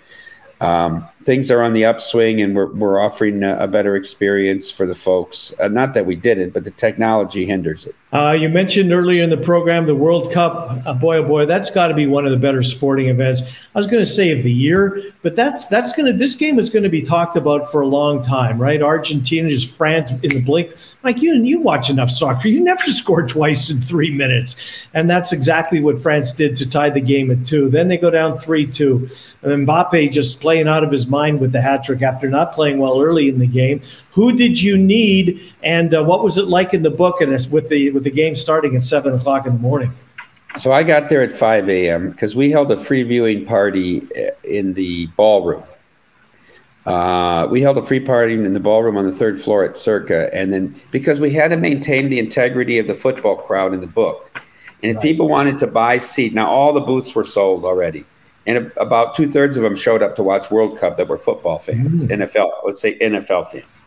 um, 0.62 1.08
things 1.26 1.50
are 1.50 1.62
on 1.64 1.74
the 1.74 1.84
upswing 1.84 2.40
and 2.40 2.56
we're, 2.56 2.68
we're 2.68 3.00
offering 3.00 3.44
a, 3.44 3.58
a 3.58 3.68
better 3.68 3.96
experience 3.96 4.70
for 4.70 4.86
the 4.86 4.94
folks. 4.94 5.54
Uh, 5.60 5.68
not 5.68 5.96
that 5.96 6.06
we 6.06 6.16
didn't, 6.16 6.52
but 6.52 6.64
the 6.64 6.72
technology 6.72 7.46
hinders 7.46 7.88
it. 7.88 7.96
Uh, 8.14 8.32
you 8.32 8.48
mentioned 8.48 8.94
earlier 8.94 9.22
in 9.22 9.30
the 9.30 9.36
program 9.36 9.86
the 9.86 9.96
World 9.96 10.32
Cup. 10.32 10.82
Uh, 10.86 10.94
boy, 10.94 11.18
oh 11.18 11.24
boy, 11.24 11.46
that's 11.46 11.70
got 11.70 11.88
to 11.88 11.94
be 11.94 12.08
one 12.08 12.26
of 12.26 12.32
the 12.32 12.38
better 12.38 12.64
sporting 12.64 13.10
events. 13.10 13.42
I 13.42 13.78
was 13.78 13.88
going 13.88 14.02
to 14.02 14.10
say 14.10 14.32
of 14.32 14.42
the 14.44 14.52
year, 14.52 15.12
but 15.22 15.36
that's 15.36 15.66
that's 15.66 15.92
going 15.92 16.10
to 16.10 16.18
this 16.18 16.34
game 16.34 16.58
is 16.58 16.70
going 16.70 16.84
to 16.84 16.90
be 16.90 17.02
talked 17.02 17.36
about 17.36 17.70
for 17.74 17.82
a 17.82 17.88
long 17.88 18.24
time, 18.24 18.58
right? 18.58 18.82
Argentina 18.82 19.50
just 19.50 19.76
France 19.76 20.12
in 20.12 20.30
the 20.30 20.42
blink. 20.42 20.74
Like 21.04 21.22
you, 21.22 21.34
you 21.34 21.60
watch 21.60 21.90
enough 21.90 22.10
soccer, 22.10 22.48
you 22.48 22.62
never 22.62 22.84
score 22.86 23.28
twice 23.28 23.70
in 23.70 23.82
three 23.82 24.12
minutes, 24.12 24.88
and 24.94 25.10
that's 25.10 25.34
exactly 25.34 25.82
what 25.82 26.00
France 26.00 26.32
did 26.32 26.56
to 26.56 26.70
tie 26.70 26.92
the 26.92 27.02
game 27.02 27.32
at 27.32 27.46
two. 27.46 27.70
Then 27.70 27.90
they 27.90 27.98
go 27.98 28.12
down 28.12 28.38
three 28.38 28.66
two, 28.66 29.10
and 29.42 29.68
Mbappe 29.68 30.10
just 30.12 30.40
playing 30.40 30.70
out 30.70 30.86
of 30.86 30.92
his 30.92 31.08
mind 31.08 31.15
with 31.40 31.52
the 31.52 31.62
hat 31.62 31.84
trick 31.84 32.02
after 32.02 32.30
not 32.30 32.54
playing 32.54 32.78
well 32.78 33.02
early 33.02 33.30
in 33.30 33.40
the 33.40 33.48
game. 33.48 33.82
Who 34.12 34.36
did 34.36 34.62
you 34.62 34.78
need, 34.78 35.54
and 35.64 35.94
uh, 35.94 36.04
what 36.04 36.24
was 36.24 36.38
it 36.38 36.48
like 36.48 36.74
in 36.74 36.84
the 36.84 36.90
book 36.92 37.22
and 37.22 37.32
with 37.52 37.70
the 37.70 37.92
with 37.92 38.04
the 38.04 38.12
game 38.12 38.36
starting 38.36 38.76
at 38.76 38.82
seven 38.82 39.14
o'clock 39.14 39.46
in 39.46 39.54
the 39.54 39.60
morning. 39.60 39.94
So 40.58 40.72
I 40.72 40.84
got 40.84 41.10
there 41.10 41.22
at 41.22 41.34
5 41.34 41.70
a.m. 41.70 42.12
because 42.12 42.34
we 42.34 42.50
held 42.50 42.72
a 42.72 42.78
free 42.78 43.04
viewing 43.04 43.46
party 43.46 44.08
uh, 44.16 44.32
in 44.46 44.74
the 44.74 45.08
ballroom. 45.18 45.64
Uh, 46.86 47.48
we 47.50 47.62
held 47.62 47.78
a 47.78 47.82
free 47.82 48.00
party 48.00 48.36
in 48.36 48.54
the 48.54 48.60
ballroom 48.60 48.96
on 48.96 49.06
the 49.06 49.12
third 49.12 49.42
floor 49.42 49.66
at 49.66 49.76
Circa, 49.76 50.34
and 50.34 50.54
then 50.54 50.76
because 50.92 51.20
we 51.20 51.32
had 51.32 51.50
to 51.50 51.58
maintain 51.58 52.10
the 52.10 52.20
integrity 52.20 52.78
of 52.78 52.86
the 52.86 52.94
football 52.94 53.36
crowd 53.36 53.74
in 53.74 53.82
the 53.82 53.88
book, 53.88 54.40
and 54.84 54.96
if 54.96 55.02
people 55.02 55.28
wanted 55.28 55.58
to 55.58 55.68
buy 55.68 55.98
seat, 55.98 56.34
now 56.34 56.48
all 56.48 56.74
the 56.74 56.80
booths 56.80 57.16
were 57.16 57.24
sold 57.24 57.66
already, 57.66 58.06
and 58.46 58.72
about 58.78 59.16
two 59.16 59.28
thirds 59.28 59.58
of 59.58 59.64
them 59.64 59.76
showed 59.76 60.04
up 60.04 60.16
to 60.16 60.24
watch 60.24 60.52
World 60.52 60.78
Cup 60.78 60.98
that 60.98 61.08
were 61.08 61.18
football 61.18 61.58
fans, 61.58 62.06
mm. 62.06 62.10
NFL, 62.10 62.50
let's 62.64 62.80
say 62.80 62.98
NFL 63.00 63.52
fans. 63.52 63.80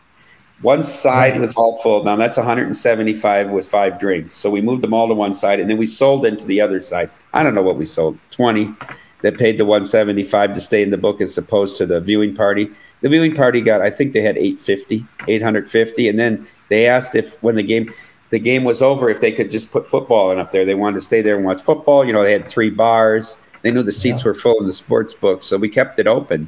One 0.61 0.83
side 0.83 1.39
was 1.39 1.55
all 1.55 1.81
full. 1.81 2.03
Now 2.03 2.17
that's 2.17 2.35
175 2.35 3.49
with 3.49 3.65
five 3.65 3.97
drinks. 3.97 4.35
So 4.35 4.49
we 4.49 4.59
moved 4.59 4.83
them 4.83 4.93
all 4.93 5.07
to 5.07 5.13
one 5.13 5.33
side, 5.33 5.59
and 5.61 5.69
then 5.69 5.77
we 5.77 5.87
sold 5.87 6.25
into 6.25 6.45
the 6.45 6.59
other 6.59 6.81
side. 6.81 7.09
I 7.33 7.43
don't 7.43 7.55
know 7.55 7.63
what 7.63 7.77
we 7.77 7.85
sold. 7.85 8.17
20 8.31 8.73
that 9.21 9.37
paid 9.37 9.57
the 9.57 9.65
175 9.65 10.53
to 10.53 10.59
stay 10.61 10.81
in 10.81 10.91
the 10.91 10.97
book 10.97 11.21
as 11.21 11.37
opposed 11.37 11.77
to 11.77 11.85
the 11.85 11.99
viewing 11.99 12.33
party. 12.35 12.69
The 13.01 13.09
viewing 13.09 13.35
party 13.35 13.61
got, 13.61 13.81
I 13.81 13.89
think 13.89 14.13
they 14.13 14.21
had 14.21 14.37
850, 14.37 15.05
850, 15.27 16.09
and 16.09 16.19
then 16.19 16.47
they 16.69 16.87
asked 16.87 17.15
if 17.15 17.41
when 17.43 17.55
the 17.55 17.63
game 17.63 17.91
the 18.29 18.39
game 18.39 18.63
was 18.63 18.81
over 18.81 19.09
if 19.09 19.21
they 19.21 19.31
could 19.31 19.49
just 19.49 19.71
put 19.71 19.87
football 19.87 20.31
in 20.31 20.37
up 20.37 20.51
there. 20.51 20.63
They 20.63 20.75
wanted 20.75 20.97
to 20.97 21.01
stay 21.01 21.21
there 21.21 21.35
and 21.35 21.45
watch 21.45 21.63
football. 21.63 22.05
You 22.05 22.13
know, 22.13 22.23
they 22.23 22.31
had 22.31 22.47
three 22.47 22.69
bars. 22.69 23.37
They 23.61 23.71
knew 23.71 23.83
the 23.83 23.91
seats 23.91 24.21
yeah. 24.21 24.29
were 24.29 24.33
full 24.33 24.59
in 24.59 24.65
the 24.65 24.73
sports 24.73 25.13
book, 25.13 25.43
so 25.43 25.57
we 25.57 25.69
kept 25.69 25.99
it 25.99 26.07
open 26.07 26.47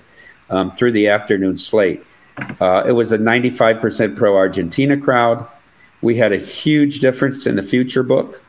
um, 0.49 0.75
through 0.75 0.91
the 0.91 1.07
afternoon 1.07 1.57
slate. 1.57 2.03
Uh, 2.59 2.83
it 2.85 2.93
was 2.93 3.11
a 3.11 3.17
95% 3.17 4.15
pro 4.15 4.35
Argentina 4.35 4.97
crowd. 4.97 5.45
We 6.01 6.15
had 6.15 6.31
a 6.31 6.37
huge 6.37 6.99
difference 6.99 7.45
in 7.45 7.55
the 7.55 7.63
future 7.63 8.03
book. 8.03 8.41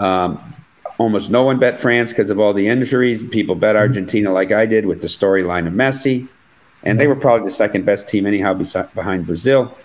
Um, 0.00 0.54
almost 0.98 1.30
no 1.30 1.42
one 1.42 1.58
bet 1.58 1.80
France 1.80 2.12
because 2.12 2.30
of 2.30 2.40
all 2.40 2.52
the 2.52 2.68
injuries. 2.68 3.24
People 3.24 3.54
bet 3.54 3.74
mm-hmm. 3.74 3.82
Argentina 3.82 4.32
like 4.32 4.52
I 4.52 4.66
did 4.66 4.86
with 4.86 5.00
the 5.00 5.06
storyline 5.06 5.66
of 5.66 5.72
Messi. 5.72 6.28
And 6.82 7.00
they 7.00 7.06
were 7.06 7.16
probably 7.16 7.46
the 7.46 7.50
second 7.50 7.84
best 7.84 8.08
team, 8.08 8.26
anyhow, 8.26 8.54
behind 8.54 9.26
Brazil. 9.26 9.76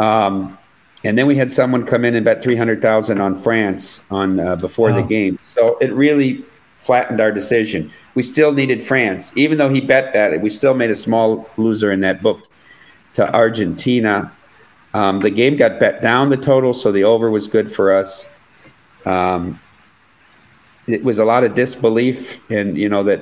Um, 0.00 0.58
and 1.04 1.16
then 1.16 1.26
we 1.26 1.36
had 1.36 1.52
someone 1.52 1.86
come 1.86 2.04
in 2.04 2.14
and 2.14 2.24
bet 2.24 2.42
300,000 2.42 3.20
on 3.20 3.36
France 3.36 4.00
on 4.10 4.40
uh, 4.40 4.56
before 4.56 4.90
wow. 4.90 4.96
the 4.96 5.02
game. 5.06 5.38
So 5.40 5.78
it 5.78 5.92
really 5.92 6.44
flattened 6.80 7.20
our 7.20 7.30
decision. 7.30 7.92
We 8.14 8.22
still 8.22 8.52
needed 8.52 8.82
France, 8.82 9.32
even 9.36 9.58
though 9.58 9.68
he 9.68 9.82
bet 9.82 10.14
that. 10.14 10.40
We 10.40 10.48
still 10.48 10.72
made 10.72 10.90
a 10.90 10.96
small 10.96 11.48
loser 11.58 11.92
in 11.92 12.00
that 12.00 12.22
book 12.22 12.40
to 13.12 13.32
Argentina. 13.34 14.32
Um, 14.94 15.20
the 15.20 15.30
game 15.30 15.56
got 15.56 15.78
bet 15.78 16.00
down 16.00 16.30
the 16.30 16.38
total, 16.38 16.72
so 16.72 16.90
the 16.90 17.04
over 17.04 17.30
was 17.30 17.48
good 17.48 17.70
for 17.70 17.92
us. 17.92 18.26
Um, 19.04 19.60
it 20.86 21.04
was 21.04 21.18
a 21.18 21.24
lot 21.24 21.44
of 21.44 21.54
disbelief, 21.54 22.40
and 22.50 22.78
you 22.78 22.88
know 22.88 23.04
that 23.04 23.20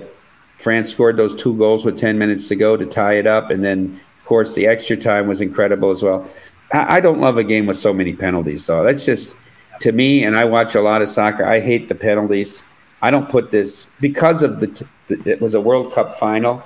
France 0.58 0.88
scored 0.88 1.16
those 1.16 1.34
two 1.34 1.56
goals 1.56 1.84
with 1.84 1.98
ten 1.98 2.16
minutes 2.16 2.46
to 2.46 2.56
go 2.56 2.76
to 2.76 2.86
tie 2.86 3.14
it 3.14 3.26
up, 3.26 3.50
and 3.50 3.64
then 3.64 4.00
of 4.18 4.24
course 4.24 4.54
the 4.54 4.68
extra 4.68 4.96
time 4.96 5.26
was 5.26 5.40
incredible 5.40 5.90
as 5.90 6.02
well. 6.02 6.30
I, 6.72 6.98
I 6.98 7.00
don't 7.00 7.20
love 7.20 7.38
a 7.38 7.44
game 7.44 7.66
with 7.66 7.76
so 7.76 7.92
many 7.92 8.14
penalties, 8.14 8.64
so 8.64 8.84
that's 8.84 9.04
just 9.04 9.34
to 9.80 9.90
me. 9.90 10.22
And 10.22 10.38
I 10.38 10.44
watch 10.44 10.76
a 10.76 10.80
lot 10.80 11.02
of 11.02 11.08
soccer. 11.08 11.44
I 11.44 11.58
hate 11.58 11.88
the 11.88 11.96
penalties. 11.96 12.62
I 13.02 13.10
don't 13.10 13.28
put 13.28 13.50
this 13.50 13.86
because 14.00 14.42
of 14.42 14.60
the, 14.60 14.66
t- 14.66 14.86
it 15.08 15.40
was 15.40 15.54
a 15.54 15.60
World 15.60 15.92
Cup 15.92 16.18
final. 16.18 16.62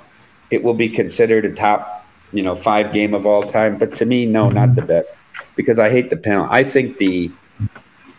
It 0.49 0.63
will 0.63 0.73
be 0.73 0.89
considered 0.89 1.45
a 1.45 1.53
top, 1.53 2.05
you 2.31 2.43
know, 2.43 2.55
five 2.55 2.91
game 2.91 3.13
of 3.13 3.25
all 3.27 3.43
time. 3.43 3.77
But 3.77 3.93
to 3.95 4.05
me, 4.05 4.25
no, 4.25 4.49
not 4.49 4.75
the 4.75 4.81
best 4.81 5.17
because 5.55 5.79
I 5.79 5.89
hate 5.89 6.09
the 6.09 6.17
penalty. 6.17 6.49
I 6.51 6.63
think 6.63 6.97
the 6.97 7.31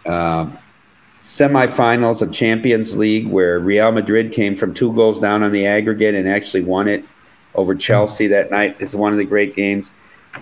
uh, 0.07 0.51
semifinals 1.21 2.23
of 2.23 2.33
Champions 2.33 2.97
League, 2.97 3.27
where 3.27 3.59
Real 3.59 3.91
Madrid 3.93 4.33
came 4.33 4.57
from 4.57 4.75
two 4.75 4.93
goals 4.93 5.19
down 5.19 5.43
on 5.43 5.53
the 5.53 5.67
aggregate 5.67 6.15
and 6.15 6.29
actually 6.29 6.63
won 6.63 6.87
it 6.87 7.05
over 7.55 7.75
Chelsea 7.75 8.27
that 8.29 8.51
night, 8.51 8.77
is 8.79 8.95
one 8.95 9.13
of 9.13 9.19
the 9.19 9.25
great 9.25 9.57
games. 9.57 9.91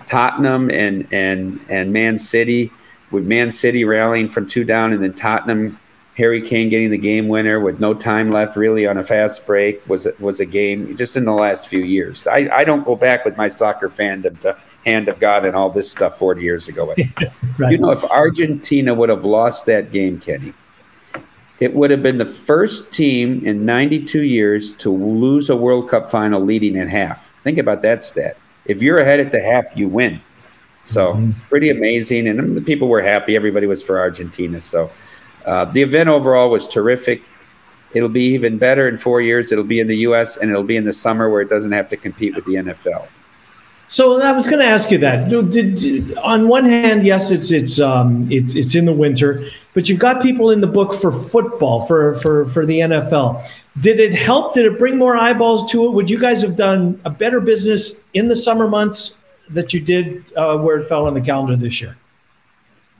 Tottenham 0.05 0.69
and 0.71 1.07
and 1.11 1.59
and 1.69 1.93
Man 1.93 2.17
City, 2.17 2.71
with 3.11 3.25
Man 3.25 3.51
City 3.51 3.85
rallying 3.85 4.27
from 4.27 4.47
two 4.47 4.63
down, 4.63 4.91
and 4.93 5.01
then 5.01 5.13
Tottenham 5.13 5.79
Harry 6.15 6.41
Kane 6.41 6.69
getting 6.69 6.91
the 6.91 6.97
game 6.97 7.27
winner 7.27 7.59
with 7.59 7.79
no 7.79 7.93
time 7.93 8.31
left 8.31 8.55
really 8.55 8.85
on 8.85 8.97
a 8.97 9.03
fast 9.03 9.45
break 9.47 9.87
was 9.89 10.07
was 10.19 10.39
a 10.39 10.45
game 10.45 10.95
just 10.95 11.17
in 11.17 11.25
the 11.25 11.33
last 11.33 11.67
few 11.67 11.79
years. 11.79 12.27
I, 12.27 12.49
I 12.53 12.63
don't 12.63 12.85
go 12.85 12.95
back 12.95 13.25
with 13.25 13.35
my 13.35 13.47
soccer 13.47 13.89
fandom 13.89 14.39
to 14.41 14.55
Hand 14.85 15.07
of 15.07 15.19
God 15.19 15.43
and 15.45 15.55
all 15.55 15.69
this 15.69 15.89
stuff 15.89 16.19
40 16.19 16.41
years 16.41 16.67
ago. 16.67 16.93
right. 17.57 17.71
You 17.71 17.77
know, 17.79 17.89
if 17.89 18.03
Argentina 18.03 18.93
would 18.93 19.09
have 19.09 19.25
lost 19.25 19.65
that 19.65 19.91
game, 19.91 20.19
Kenny, 20.19 20.53
it 21.59 21.73
would 21.73 21.89
have 21.89 22.03
been 22.03 22.17
the 22.17 22.25
first 22.25 22.91
team 22.91 23.43
in 23.45 23.65
92 23.65 24.21
years 24.21 24.73
to 24.73 24.91
lose 24.91 25.49
a 25.49 25.55
World 25.55 25.89
Cup 25.89 26.11
final 26.11 26.41
leading 26.41 26.75
in 26.75 26.87
half. 26.87 27.31
Think 27.43 27.57
about 27.57 27.81
that 27.81 28.03
stat. 28.03 28.37
If 28.65 28.81
you're 28.81 28.99
ahead 28.99 29.19
at 29.19 29.31
the 29.31 29.41
half, 29.41 29.65
you 29.75 29.87
win. 29.87 30.21
So 30.83 31.13
mm-hmm. 31.13 31.31
pretty 31.49 31.69
amazing, 31.69 32.27
and 32.27 32.55
the 32.55 32.61
people 32.61 32.89
were 32.89 33.01
happy. 33.01 33.35
Everybody 33.35 33.65
was 33.65 33.81
for 33.81 33.97
Argentina. 33.97 34.59
So 34.59 34.91
uh, 35.45 35.65
the 35.65 35.81
event 35.81 36.09
overall 36.09 36.49
was 36.49 36.67
terrific. 36.67 37.21
It'll 37.93 38.09
be 38.09 38.23
even 38.33 38.57
better 38.57 38.87
in 38.87 38.97
four 38.97 39.21
years. 39.21 39.51
It'll 39.51 39.63
be 39.63 39.79
in 39.79 39.87
the 39.87 39.97
U.S. 39.97 40.37
and 40.37 40.49
it'll 40.49 40.63
be 40.63 40.77
in 40.77 40.85
the 40.85 40.93
summer 40.93 41.29
where 41.29 41.41
it 41.41 41.49
doesn't 41.49 41.71
have 41.71 41.87
to 41.89 41.97
compete 41.97 42.35
with 42.35 42.45
the 42.45 42.55
NFL. 42.55 43.07
So 43.87 44.21
I 44.21 44.31
was 44.31 44.47
going 44.47 44.59
to 44.59 44.65
ask 44.65 44.89
you 44.89 44.97
that. 44.99 45.29
Did, 45.29 45.51
did, 45.51 46.17
on 46.17 46.47
one 46.47 46.65
hand, 46.65 47.03
yes, 47.03 47.29
it's 47.29 47.51
it's 47.51 47.79
um, 47.79 48.31
it's 48.31 48.55
it's 48.55 48.75
in 48.75 48.85
the 48.85 48.93
winter, 48.93 49.47
but 49.73 49.87
you've 49.87 49.99
got 49.99 50.21
people 50.21 50.49
in 50.49 50.61
the 50.61 50.67
book 50.67 50.93
for 50.95 51.11
football 51.11 51.85
for 51.85 52.15
for 52.15 52.47
for 52.47 52.65
the 52.65 52.79
NFL. 52.79 53.47
Did 53.81 53.99
it 53.99 54.13
help? 54.13 54.53
Did 54.53 54.65
it 54.65 54.79
bring 54.79 54.97
more 54.97 55.17
eyeballs 55.17 55.69
to 55.71 55.85
it? 55.85 55.91
Would 55.91 56.09
you 56.09 56.19
guys 56.19 56.41
have 56.41 56.55
done 56.55 56.99
a 57.05 57.09
better 57.09 57.39
business 57.39 58.01
in 58.13 58.27
the 58.29 58.35
summer 58.35 58.67
months 58.67 59.19
that 59.49 59.73
you 59.73 59.79
did 59.79 60.23
uh, 60.35 60.57
where 60.57 60.77
it 60.77 60.87
fell 60.87 61.05
on 61.05 61.13
the 61.13 61.21
calendar 61.21 61.55
this 61.55 61.81
year? 61.81 61.97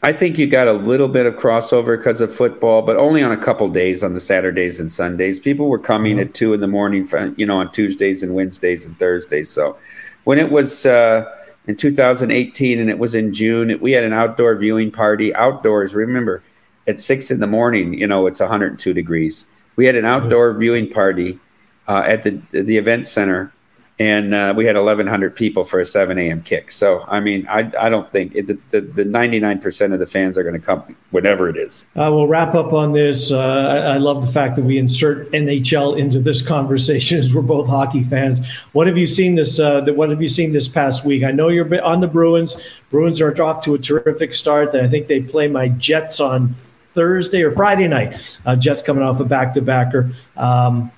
I 0.04 0.12
think 0.12 0.38
you 0.38 0.48
got 0.48 0.68
a 0.68 0.74
little 0.74 1.08
bit 1.08 1.26
of 1.26 1.36
crossover 1.36 1.98
because 1.98 2.20
of 2.20 2.36
football, 2.36 2.82
but 2.82 2.98
only 2.98 3.24
on 3.24 3.32
a 3.32 3.38
couple 3.38 3.70
days 3.70 4.04
on 4.04 4.14
the 4.14 4.20
Saturdays 4.20 4.82
and 4.82 4.92
Sundays. 4.92 5.40
People 5.40 5.70
were 5.70 5.80
coming 5.80 6.18
mm-hmm. 6.18 6.28
at 6.28 6.34
two 6.34 6.52
in 6.52 6.60
the 6.60 6.68
morning, 6.68 7.06
for, 7.06 7.34
you 7.38 7.46
know, 7.46 7.58
on 7.58 7.72
Tuesdays 7.72 8.22
and 8.22 8.36
Wednesdays 8.36 8.86
and 8.86 9.00
Thursdays. 9.00 9.50
So 9.50 9.78
when 10.26 10.40
it 10.40 10.52
was 10.52 10.86
uh, 10.86 11.24
in 11.68 11.78
2018 11.78 12.80
and 12.80 12.90
it 12.90 13.00
was 13.00 13.16
in 13.16 13.32
June, 13.32 13.80
we 13.80 13.94
had 13.94 14.04
an 14.04 14.12
outdoor 14.12 14.58
viewing 14.58 14.92
party 14.92 15.34
outdoors. 15.36 15.96
Remember, 15.96 16.44
at 16.86 17.00
six 17.00 17.32
in 17.32 17.40
the 17.40 17.48
morning, 17.48 17.94
you 17.94 18.06
know, 18.06 18.28
it's 18.28 18.42
102 18.42 18.94
degrees. 18.94 19.46
We 19.78 19.86
had 19.86 19.96
an 19.96 20.06
outdoor 20.06 20.54
viewing 20.54 20.90
party 20.90 21.40
uh, 21.88 22.04
at 22.06 22.24
the 22.24 22.42
the 22.52 22.78
event 22.78 23.08
center 23.08 23.54
and 24.00 24.34
uh, 24.34 24.54
we 24.58 24.66
had 24.66 24.76
1,100 24.76 25.36
people 25.36 25.64
for 25.64 25.80
a 25.80 25.86
7 25.86 26.18
a.m. 26.18 26.42
kick. 26.42 26.72
So, 26.72 27.06
I 27.08 27.20
mean, 27.20 27.46
I, 27.48 27.72
I 27.80 27.90
don't 27.90 28.12
think 28.12 28.34
it, 28.34 28.48
the, 28.48 28.82
the, 28.82 29.04
99% 29.06 29.94
of 29.94 30.00
the 30.00 30.06
fans 30.08 30.36
are 30.36 30.42
going 30.42 30.60
to 30.60 30.66
come 30.66 30.96
whenever 31.12 31.48
it 31.48 31.58
is. 31.58 31.86
Uh, 31.96 32.10
we'll 32.12 32.28
wrap 32.28 32.56
up 32.56 32.74
on 32.74 32.94
this. 32.94 33.32
Uh, 33.32 33.40
I, 33.40 33.78
I, 33.94 33.98
love 33.98 34.26
the 34.26 34.32
fact 34.32 34.56
that 34.56 34.64
we 34.64 34.80
insert 34.80 35.32
NHL 35.32 35.98
into 35.98 36.20
this 36.20 36.42
conversation 36.48 37.20
as 37.20 37.36
we're 37.36 37.44
both 37.44 37.68
hockey 37.68 38.02
fans. 38.04 38.46
What 38.72 38.88
have 38.88 38.98
you 38.98 39.06
seen 39.06 39.36
this? 39.36 39.60
Uh, 39.60 39.82
the, 39.82 39.94
what 39.94 40.10
have 40.10 40.22
you 40.22 40.28
seen 40.28 40.54
this 40.54 40.68
past 40.68 41.06
week? 41.06 41.24
I 41.24 41.32
know 41.32 41.50
you're 41.50 41.84
on 41.84 42.02
the 42.02 42.08
Bruins. 42.08 42.60
Bruins 42.90 43.22
are 43.22 43.40
off 43.44 43.62
to 43.66 43.76
a 43.76 43.78
terrific 43.78 44.34
start. 44.34 44.74
I 44.74 44.90
think 44.90 45.08
they 45.08 45.22
play 45.22 45.48
my 45.48 45.68
Jets 45.68 46.20
on 46.20 46.56
Thursday 46.96 47.44
or 47.44 47.52
Friday 47.52 47.88
night. 47.88 48.38
Uh, 48.46 48.56
Jets 48.56 48.82
coming 48.82 49.04
off 49.04 49.20
a 49.20 49.26
back-to-backer. 49.26 50.12
Um, 50.36 50.92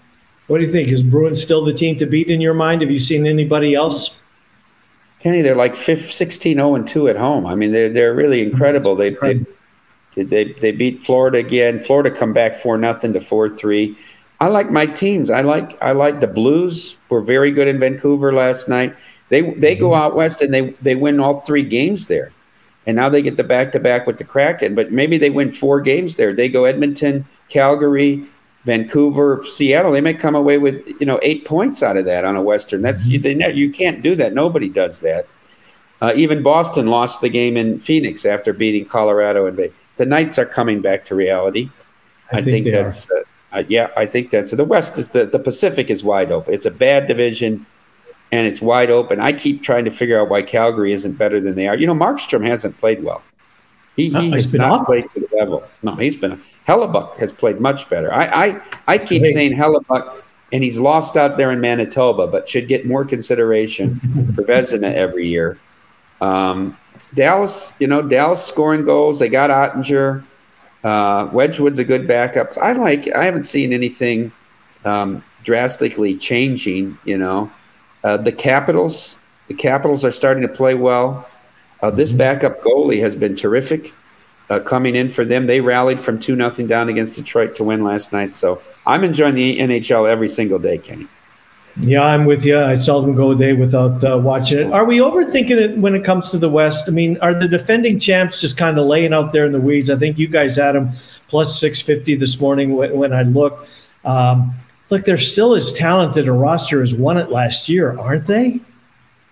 what 0.48 0.60
do 0.60 0.64
you 0.64 0.72
think? 0.72 0.90
Is 0.90 1.02
Bruins 1.04 1.42
still 1.42 1.64
the 1.64 1.74
team 1.74 1.96
to 1.98 2.06
beat 2.06 2.30
in 2.30 2.42
your 2.42 2.54
mind? 2.54 2.82
Have 2.82 2.92
you 2.92 3.00
seen 3.00 3.26
anybody 3.26 3.74
else? 3.74 4.20
Kenny, 5.20 5.42
they're 5.42 5.56
like 5.56 5.76
16 5.76 6.38
0 6.40 6.76
and 6.76 6.88
2 6.88 7.10
at 7.10 7.16
home. 7.16 7.46
I 7.46 7.56
mean, 7.56 7.72
they're, 7.72 7.90
they're 7.90 8.14
really 8.14 8.44
incredible. 8.44 8.96
They, 8.96 9.12
they, 9.22 10.24
they, 10.24 10.54
they 10.54 10.72
beat 10.72 11.02
Florida 11.02 11.40
again. 11.40 11.80
Florida 11.80 12.12
come 12.12 12.32
back 12.32 12.58
4 12.58 12.78
nothing 12.78 13.14
to 13.14 13.20
4 13.20 13.50
3. 13.50 13.98
I 14.40 14.48
like 14.48 14.70
my 14.70 14.86
teams. 14.86 15.32
I 15.32 15.42
like 15.42 15.82
I 15.82 15.94
like 15.94 16.20
the 16.20 16.28
Blues 16.28 16.98
were 17.10 17.22
very 17.22 17.52
good 17.52 17.68
in 17.68 17.80
Vancouver 17.80 18.34
last 18.34 18.68
night. 18.68 18.96
They 19.30 19.54
they 19.54 19.76
go 19.76 19.90
mm-hmm. 19.92 20.02
out 20.02 20.16
west 20.16 20.42
and 20.42 20.54
they 20.54 20.72
they 20.82 20.96
win 20.96 21.20
all 21.20 21.42
three 21.42 21.64
games 21.64 22.08
there. 22.08 22.32
And 22.86 22.96
now 22.96 23.10
they 23.10 23.22
get 23.22 23.38
the 23.38 23.44
back 23.44 23.72
to 23.72 23.80
back 23.80 24.06
with 24.06 24.20
the 24.20 24.24
Kraken, 24.24 24.76
but 24.76 24.92
maybe 24.92 25.18
they 25.18 25.32
win 25.32 25.52
four 25.52 25.82
games 25.82 26.18
there. 26.18 26.34
They 26.34 26.50
go 26.50 26.66
Edmonton, 26.66 27.26
Calgary, 27.50 28.26
Vancouver, 28.66 29.44
Seattle, 29.46 29.92
they 29.92 30.02
may 30.02 30.14
come 30.14 30.36
away 30.36 30.58
with 30.58 30.86
you 31.00 31.06
know 31.06 31.20
eight 31.22 31.46
points 31.46 31.84
out 31.84 31.98
of 31.98 32.06
that 32.06 32.26
on 32.26 32.36
a 32.36 32.42
Western. 32.42 32.82
That's 32.82 33.06
you, 33.06 33.20
they, 33.20 33.36
you 33.54 33.70
can't 33.70 34.02
do 34.02 34.16
that. 34.16 34.34
Nobody 34.34 34.70
does 34.70 35.00
that. 35.02 35.28
Uh, 36.02 36.14
even 36.16 36.44
Boston 36.44 36.88
lost 36.88 37.22
the 37.22 37.30
game 37.30 37.56
in 37.58 37.80
Phoenix 37.80 38.26
after 38.26 38.52
beating 38.52 38.86
Colorado 38.86 39.46
and 39.46 39.56
Bay. 39.56 39.72
The 39.98 40.06
Knights 40.06 40.38
are 40.40 40.46
coming 40.46 40.82
back 40.82 41.06
to 41.06 41.16
reality. 41.16 41.70
I, 42.32 42.40
I 42.40 42.42
think, 42.42 42.66
think 42.66 42.76
that's 42.76 43.08
uh, 43.10 43.22
uh, 43.54 43.64
yeah. 43.70 43.92
I 43.96 44.08
think 44.08 44.32
that's 44.32 44.52
the 44.52 44.66
West 44.66 44.98
is 44.98 45.10
the 45.10 45.28
the 45.28 45.40
Pacific 45.40 45.92
is 45.92 46.04
wide 46.04 46.32
open. 46.32 46.54
It's 46.54 46.66
a 46.66 46.72
bad 46.72 47.06
division, 47.06 47.68
and 48.32 48.48
it's 48.48 48.62
wide 48.62 48.90
open. 48.90 49.20
I 49.20 49.32
keep 49.32 49.62
trying 49.62 49.86
to 49.86 49.92
figure 49.92 50.20
out 50.20 50.30
why 50.30 50.42
Calgary 50.42 50.92
isn't 50.92 51.14
better 51.14 51.40
than 51.40 51.54
they 51.54 51.68
are. 51.68 51.78
You 51.78 51.86
know, 51.86 51.94
Markstrom 51.94 52.46
hasn't 52.46 52.80
played 52.80 53.04
well. 53.04 53.22
He, 53.96 54.10
he 54.10 54.32
has 54.32 54.54
not 54.54 54.72
awful. 54.72 54.86
played 54.86 55.10
to 55.12 55.22
the 55.22 55.30
level. 55.38 55.64
No, 55.82 55.96
he's 55.96 56.16
been. 56.18 56.42
Hellebuyck 56.68 57.18
has 57.18 57.32
played 57.32 57.62
much 57.62 57.90
better. 57.90 58.14
I 58.14 58.26
I, 58.26 58.62
I 58.88 58.98
keep 58.98 59.22
Great. 59.22 59.34
saying 59.34 59.54
Hellebuyck, 59.54 60.22
and 60.52 60.64
he's 60.64 60.78
lost 60.78 61.16
out 61.16 61.38
there 61.38 61.52
in 61.52 61.62
Manitoba, 61.62 62.28
but 62.28 62.48
should 62.50 62.68
get 62.68 62.86
more 62.86 63.06
consideration 63.06 64.00
for 64.36 64.44
Vezina 64.50 64.94
every 64.94 65.28
year. 65.28 65.58
Um, 66.20 66.78
Dallas, 67.14 67.72
you 67.80 67.88
know, 67.88 68.02
Dallas 68.02 68.44
scoring 68.44 68.84
goals. 68.86 69.20
They 69.20 69.30
got 69.30 69.50
Oettinger. 69.50 70.26
Uh, 70.84 71.28
Wedgewood's 71.32 71.80
a 71.80 71.84
good 71.84 72.08
backup. 72.08 72.52
I 72.62 72.74
like. 72.74 73.10
I 73.14 73.24
haven't 73.24 73.44
seen 73.44 73.72
anything 73.72 74.32
um, 74.84 75.24
drastically 75.44 76.18
changing. 76.18 76.98
You 77.06 77.18
know, 77.18 77.52
uh, 78.04 78.18
the 78.18 78.32
Capitals. 78.32 79.20
The 79.48 79.54
Capitals 79.54 80.04
are 80.04 80.12
starting 80.12 80.42
to 80.42 80.50
play 80.50 80.74
well. 80.74 81.30
Uh, 81.86 81.92
this 81.92 82.10
mm-hmm. 82.10 82.18
backup 82.18 82.64
goalie 82.64 83.00
has 83.00 83.16
been 83.16 83.36
terrific 83.36 83.94
uh, 84.50 84.60
coming 84.60 84.96
in 84.96 85.08
for 85.08 85.24
them. 85.24 85.46
They 85.46 85.62
rallied 85.62 86.00
from 86.00 86.20
2 86.20 86.36
nothing 86.36 86.66
down 86.66 86.90
against 86.90 87.16
Detroit 87.16 87.54
to 87.56 87.64
win 87.64 87.84
last 87.84 88.12
night. 88.12 88.34
So 88.34 88.60
I'm 88.88 89.04
enjoying 89.04 89.36
the 89.36 89.60
NHL 89.60 90.10
every 90.10 90.30
single 90.30 90.58
day, 90.58 90.80
Kenny. 90.80 91.08
Yeah, 91.80 92.02
I'm 92.02 92.26
with 92.26 92.44
you. 92.44 92.60
I 92.60 92.74
seldom 92.74 93.16
go 93.16 93.32
a 93.32 93.36
day 93.36 93.54
without 93.54 94.04
uh, 94.04 94.18
watching 94.18 94.60
it. 94.60 94.74
Are 94.74 94.86
we 94.86 94.98
overthinking 94.98 95.52
it 95.52 95.78
when 95.78 95.94
it 95.94 96.04
comes 96.04 96.32
to 96.32 96.40
the 96.40 96.50
West? 96.50 96.86
I 96.88 96.92
mean, 96.92 97.20
are 97.22 97.38
the 97.38 97.48
defending 97.48 98.00
champs 98.00 98.42
just 98.42 98.58
kind 98.58 98.80
of 98.80 98.86
laying 98.88 99.14
out 99.14 99.32
there 99.32 99.46
in 99.46 99.52
the 99.52 99.62
weeds? 99.62 99.92
I 99.92 99.98
think 99.98 100.18
you 100.18 100.28
guys 100.28 100.56
had 100.56 100.72
them 100.72 100.90
plus 101.28 101.60
650 101.60 102.16
this 102.16 102.42
morning 102.42 102.76
when, 102.76 102.98
when 102.98 103.14
I 103.14 103.24
looked. 103.24 103.70
Um, 104.06 104.56
look, 104.90 105.06
they're 105.06 105.18
still 105.20 105.54
as 105.54 105.72
talented 105.74 106.28
a 106.28 106.32
roster 106.32 106.82
as 106.82 106.96
won 106.96 107.18
it 107.18 107.30
last 107.30 107.70
year, 107.70 108.00
aren't 108.00 108.26
they? 108.26 108.60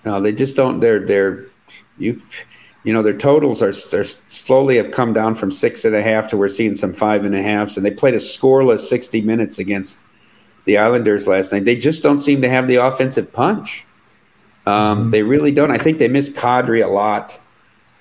No, 0.06 0.22
they 0.22 0.34
just 0.34 0.56
don't. 0.56 0.82
They're 0.82 1.00
they're 1.00 1.48
you 1.98 2.22
you 2.84 2.94
know 2.94 3.02
their 3.02 3.18
totals 3.18 3.64
are, 3.64 3.70
are 3.98 4.04
slowly 4.04 4.78
have 4.78 4.92
come 4.92 5.14
down 5.14 5.36
from 5.36 5.52
six 5.52 5.86
and 5.86 5.96
a 5.96 6.02
half 6.02 6.28
to 6.30 6.38
we're 6.38 6.48
seeing 6.48 6.76
some 6.76 6.94
five 6.94 7.26
and 7.26 7.36
a 7.36 7.42
halfs 7.42 7.78
and 7.78 7.86
they 7.86 7.92
played 7.92 8.14
a 8.14 8.18
scoreless 8.18 8.82
60 8.82 9.22
minutes 9.22 9.60
against 9.60 10.04
the 10.66 10.78
islanders 10.78 11.28
last 11.28 11.52
night. 11.52 11.66
They 11.66 11.76
just 11.76 12.04
don't 12.04 12.20
seem 12.20 12.42
to 12.42 12.50
have 12.50 12.68
the 12.68 12.76
offensive 12.76 13.32
punch. 13.34 13.86
Um, 14.66 14.74
mm-hmm. 14.74 15.10
they 15.10 15.24
really 15.24 15.52
don't. 15.52 15.72
I 15.72 15.78
think 15.78 15.98
they 15.98 16.08
miss 16.08 16.30
Kadri 16.30 16.86
a 16.86 16.88
lot 16.88 17.40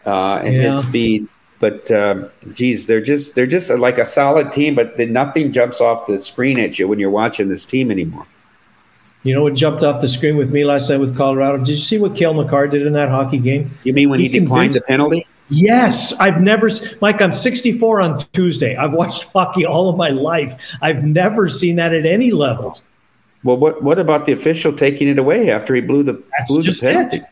uh, 0.07 0.37
and 0.37 0.55
yeah. 0.55 0.63
his 0.63 0.83
speed 0.83 1.29
but 1.63 1.89
um, 1.93 2.29
geez 2.53 2.89
they're 2.89 3.01
just 3.01 3.37
they're 3.37 3.47
just 3.47 3.71
like 3.71 3.97
a 3.97 4.05
solid 4.05 4.51
team 4.51 4.75
but 4.75 4.99
nothing 4.99 5.53
jumps 5.53 5.81
off 5.81 6.07
the 6.07 6.19
screen 6.19 6.59
at 6.59 6.79
you 6.79 6.89
when 6.89 6.99
you're 6.99 7.09
watching 7.09 7.49
this 7.49 7.65
team 7.65 7.91
anymore 7.91 8.27
you 9.23 9.35
know 9.35 9.43
what 9.43 9.55
jumped 9.55 9.83
off 9.83 10.01
the 10.01 10.09
screen 10.09 10.37
with 10.37 10.51
me 10.51 10.65
last 10.65 10.91
night 10.91 10.99
with 10.99 11.17
Colorado? 11.17 11.59
Did 11.59 11.69
you 11.69 11.77
see 11.77 11.99
what 11.99 12.17
Cale 12.17 12.35
Makar 12.35 12.69
did 12.69 12.87
in 12.87 12.93
that 12.95 13.09
hockey 13.09 13.39
game? 13.39 13.71
You 13.85 13.93
mean 13.93 14.09
when 14.09 14.19
he, 14.19 14.29
he 14.29 14.41
declined 14.41 14.73
the 14.73 14.81
penalty? 14.83 15.27
Yes, 15.49 16.19
I've 16.19 16.41
never, 16.41 16.71
Mike. 17.01 17.21
I'm 17.21 17.33
64 17.33 18.01
on 18.01 18.19
Tuesday. 18.33 18.75
I've 18.75 18.93
watched 18.93 19.25
hockey 19.35 19.67
all 19.67 19.89
of 19.89 19.97
my 19.97 20.09
life. 20.09 20.77
I've 20.81 21.05
never 21.05 21.49
seen 21.49 21.77
that 21.77 21.95
at 21.95 22.07
any 22.07 22.31
level. 22.31 22.81
Well, 23.45 23.57
what 23.57 23.83
what 23.83 23.99
about 23.99 24.27
the 24.27 24.33
official 24.33 24.73
taking 24.73 25.09
it 25.09 25.19
away 25.19 25.51
after 25.51 25.75
he 25.75 25.81
blew 25.81 26.05
the 26.05 26.23
That's 26.39 26.51
blew 26.51 26.63
the 26.63 26.79
penalty? 26.81 27.19
It. 27.19 27.25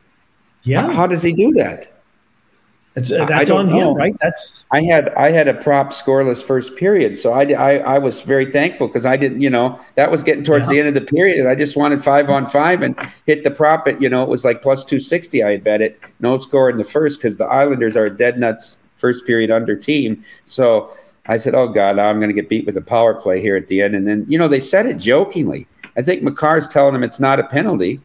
Yeah, 0.64 0.82
how, 0.82 0.92
how 0.92 1.06
does 1.06 1.22
he 1.22 1.32
do 1.32 1.52
that? 1.52 1.99
It's, 2.96 3.10
that's 3.10 3.50
on 3.50 3.68
know. 3.68 3.92
him, 3.92 3.96
right? 3.96 4.16
That's 4.20 4.64
I 4.72 4.82
had 4.82 5.10
I 5.10 5.30
had 5.30 5.46
a 5.46 5.54
prop 5.54 5.92
scoreless 5.92 6.42
first 6.42 6.74
period, 6.74 7.16
so 7.16 7.32
I 7.32 7.44
I, 7.52 7.76
I 7.76 7.98
was 7.98 8.22
very 8.22 8.50
thankful 8.50 8.88
because 8.88 9.06
I 9.06 9.16
didn't, 9.16 9.40
you 9.40 9.50
know, 9.50 9.78
that 9.94 10.10
was 10.10 10.24
getting 10.24 10.42
towards 10.42 10.66
yeah. 10.66 10.72
the 10.72 10.78
end 10.80 10.88
of 10.88 10.94
the 10.94 11.08
period, 11.08 11.38
and 11.38 11.48
I 11.48 11.54
just 11.54 11.76
wanted 11.76 12.02
five 12.02 12.28
on 12.28 12.46
five 12.46 12.82
and 12.82 12.98
hit 13.26 13.44
the 13.44 13.50
prop 13.50 13.86
at, 13.86 14.02
you 14.02 14.08
know, 14.08 14.24
it 14.24 14.28
was 14.28 14.44
like 14.44 14.60
plus 14.60 14.84
two 14.84 14.98
sixty. 14.98 15.44
I 15.44 15.52
had 15.52 15.62
bet 15.62 15.80
it, 15.80 16.00
no 16.18 16.36
score 16.38 16.68
in 16.68 16.78
the 16.78 16.84
first 16.84 17.20
because 17.20 17.36
the 17.36 17.44
Islanders 17.44 17.96
are 17.96 18.06
a 18.06 18.16
dead 18.16 18.40
nuts 18.40 18.78
first 18.96 19.24
period 19.24 19.52
under 19.52 19.76
team. 19.76 20.24
So 20.44 20.90
I 21.26 21.36
said, 21.36 21.54
oh 21.54 21.68
god, 21.68 22.00
I'm 22.00 22.18
going 22.18 22.28
to 22.28 22.34
get 22.34 22.48
beat 22.48 22.66
with 22.66 22.76
a 22.76 22.82
power 22.82 23.14
play 23.14 23.40
here 23.40 23.54
at 23.54 23.68
the 23.68 23.82
end, 23.82 23.94
and 23.94 24.04
then 24.04 24.24
you 24.26 24.36
know 24.36 24.48
they 24.48 24.60
said 24.60 24.86
it 24.86 24.96
jokingly. 24.96 25.68
I 25.96 26.02
think 26.02 26.24
Makar's 26.24 26.66
telling 26.66 26.96
him 26.96 27.04
it's 27.04 27.20
not 27.20 27.38
a 27.38 27.44
penalty. 27.44 28.00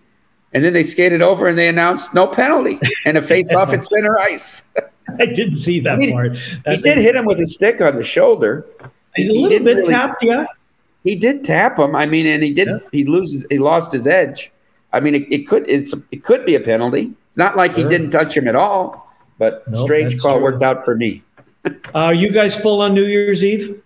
And 0.56 0.63
then 0.63 0.72
they 0.72 0.84
skated 0.84 1.22
over 1.22 1.48
and 1.48 1.58
they 1.58 1.68
announced 1.68 2.13
no 2.13 2.28
penalty 2.28 2.80
and 3.06 3.18
a 3.18 3.22
face 3.22 3.54
off 3.54 3.74
at 3.74 3.86
center 3.86 4.18
ice. 4.20 4.63
I 5.20 5.26
didn't 5.26 5.56
see 5.56 5.82
that 5.82 6.00
mean, 6.00 6.13
part. 6.13 6.34
That 6.63 6.78
he 6.78 6.82
did 6.82 6.98
hit 6.98 7.13
him 7.15 7.26
with 7.26 7.39
a 7.41 7.46
stick 7.46 7.82
on 7.82 7.98
the 7.98 8.04
shoulder. 8.04 8.65
A 9.18 9.22
little 9.22 9.60
bit 9.60 9.76
really, 9.76 9.94
tapped, 9.94 10.24
yeah. 10.24 10.46
He 11.04 11.15
did 11.15 11.44
tap 11.44 11.78
him. 11.78 11.96
I 11.96 12.06
mean, 12.06 12.26
and 12.26 12.41
he 12.41 12.54
did. 12.54 12.70
Yeah. 12.70 12.80
He 12.91 13.04
loses. 13.04 13.46
He 13.50 13.60
lost 13.60 13.91
his 13.91 14.08
edge. 14.08 14.52
I 14.94 15.02
mean, 15.02 15.13
it, 15.13 15.28
it, 15.30 15.48
could. 15.48 15.70
It's 15.70 15.94
it 16.12 16.24
could 16.24 16.46
be 16.46 16.56
a 16.56 16.60
penalty. 16.60 17.13
It's 17.28 17.38
not 17.38 17.56
like 17.56 17.76
sure. 17.76 17.84
he 17.84 17.89
didn't 17.89 18.10
touch 18.10 18.36
him 18.36 18.48
at 18.48 18.56
all. 18.56 19.13
But 19.38 19.63
nope, 19.68 19.86
strange 19.86 20.20
call 20.22 20.36
true. 20.36 20.44
worked 20.44 20.63
out 20.63 20.84
for 20.84 20.96
me. 20.96 21.22
Are 21.94 22.13
you 22.13 22.32
guys 22.32 22.60
full 22.60 22.82
on 22.82 22.94
New 22.94 23.06
Year's 23.06 23.44
Eve? 23.44 23.82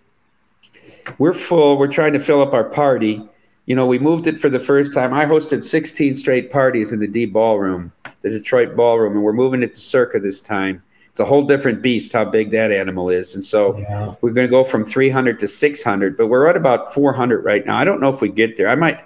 We're 1.18 1.34
full. 1.34 1.76
We're 1.76 1.88
trying 1.88 2.12
to 2.14 2.18
fill 2.18 2.40
up 2.40 2.54
our 2.54 2.64
party 2.64 3.28
you 3.70 3.76
know, 3.76 3.86
we 3.86 4.00
moved 4.00 4.26
it 4.26 4.40
for 4.40 4.48
the 4.48 4.58
first 4.58 4.92
time. 4.92 5.14
I 5.14 5.24
hosted 5.24 5.62
16 5.62 6.16
straight 6.16 6.50
parties 6.50 6.92
in 6.92 6.98
the 6.98 7.06
D 7.06 7.24
Ballroom, 7.24 7.92
the 8.22 8.28
Detroit 8.28 8.74
Ballroom, 8.74 9.12
and 9.12 9.22
we're 9.22 9.32
moving 9.32 9.62
it 9.62 9.74
to 9.74 9.80
Circa 9.80 10.18
this 10.18 10.40
time. 10.40 10.82
It's 11.12 11.20
a 11.20 11.24
whole 11.24 11.44
different 11.44 11.80
beast 11.80 12.12
how 12.12 12.24
big 12.24 12.50
that 12.50 12.72
animal 12.72 13.10
is. 13.10 13.36
And 13.36 13.44
so 13.44 13.78
yeah. 13.78 14.16
we're 14.22 14.32
going 14.32 14.48
to 14.48 14.50
go 14.50 14.64
from 14.64 14.84
300 14.84 15.38
to 15.38 15.46
600, 15.46 16.16
but 16.16 16.26
we're 16.26 16.48
at 16.48 16.56
about 16.56 16.92
400 16.92 17.44
right 17.44 17.64
now. 17.64 17.78
I 17.78 17.84
don't 17.84 18.00
know 18.00 18.08
if 18.08 18.20
we 18.20 18.28
get 18.28 18.56
there. 18.56 18.68
I 18.68 18.74
might 18.74 19.04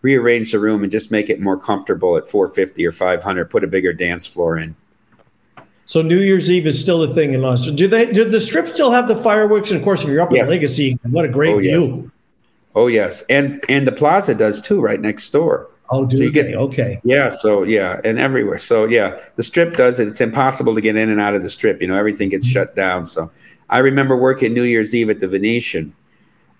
rearrange 0.00 0.50
the 0.50 0.60
room 0.60 0.82
and 0.82 0.90
just 0.90 1.10
make 1.10 1.28
it 1.28 1.38
more 1.38 1.58
comfortable 1.58 2.16
at 2.16 2.26
450 2.26 2.86
or 2.86 2.92
500, 2.92 3.50
put 3.50 3.64
a 3.64 3.66
bigger 3.66 3.92
dance 3.92 4.26
floor 4.26 4.56
in. 4.56 4.74
So 5.84 6.00
New 6.00 6.20
Year's 6.20 6.50
Eve 6.50 6.66
is 6.66 6.80
still 6.80 7.02
a 7.02 7.12
thing 7.12 7.34
in 7.34 7.42
Los 7.42 7.68
Angeles. 7.68 7.78
Do 7.78 7.88
they? 7.88 8.10
Do 8.10 8.24
the 8.24 8.40
strip 8.40 8.68
still 8.68 8.90
have 8.92 9.08
the 9.08 9.16
fireworks? 9.16 9.70
And 9.70 9.78
of 9.78 9.84
course, 9.84 10.02
if 10.02 10.08
you're 10.08 10.22
up 10.22 10.32
yes. 10.32 10.44
in 10.44 10.48
Legacy, 10.48 10.98
what 11.02 11.26
a 11.26 11.28
great 11.28 11.54
oh, 11.54 11.58
view! 11.58 11.80
Yes. 11.82 12.02
Oh 12.76 12.88
yes, 12.88 13.22
and 13.30 13.64
and 13.70 13.86
the 13.86 13.92
plaza 13.92 14.34
does 14.34 14.60
too, 14.60 14.80
right 14.80 15.00
next 15.00 15.30
door. 15.30 15.70
Oh, 15.88 16.04
do 16.04 16.16
so 16.16 16.24
you 16.24 16.30
get 16.30 16.54
okay? 16.54 17.00
Yeah, 17.04 17.30
so 17.30 17.62
yeah, 17.62 18.00
and 18.04 18.18
everywhere. 18.18 18.58
So 18.58 18.84
yeah, 18.84 19.18
the 19.36 19.42
strip 19.42 19.76
does 19.76 19.98
it. 19.98 20.08
It's 20.08 20.20
impossible 20.20 20.74
to 20.74 20.82
get 20.82 20.94
in 20.94 21.08
and 21.08 21.18
out 21.18 21.34
of 21.34 21.42
the 21.42 21.48
strip. 21.48 21.80
You 21.80 21.88
know, 21.88 21.96
everything 21.96 22.28
gets 22.28 22.46
shut 22.46 22.76
down. 22.76 23.06
So 23.06 23.30
I 23.70 23.78
remember 23.78 24.14
working 24.14 24.52
New 24.52 24.64
Year's 24.64 24.94
Eve 24.94 25.08
at 25.08 25.20
the 25.20 25.26
Venetian, 25.26 25.94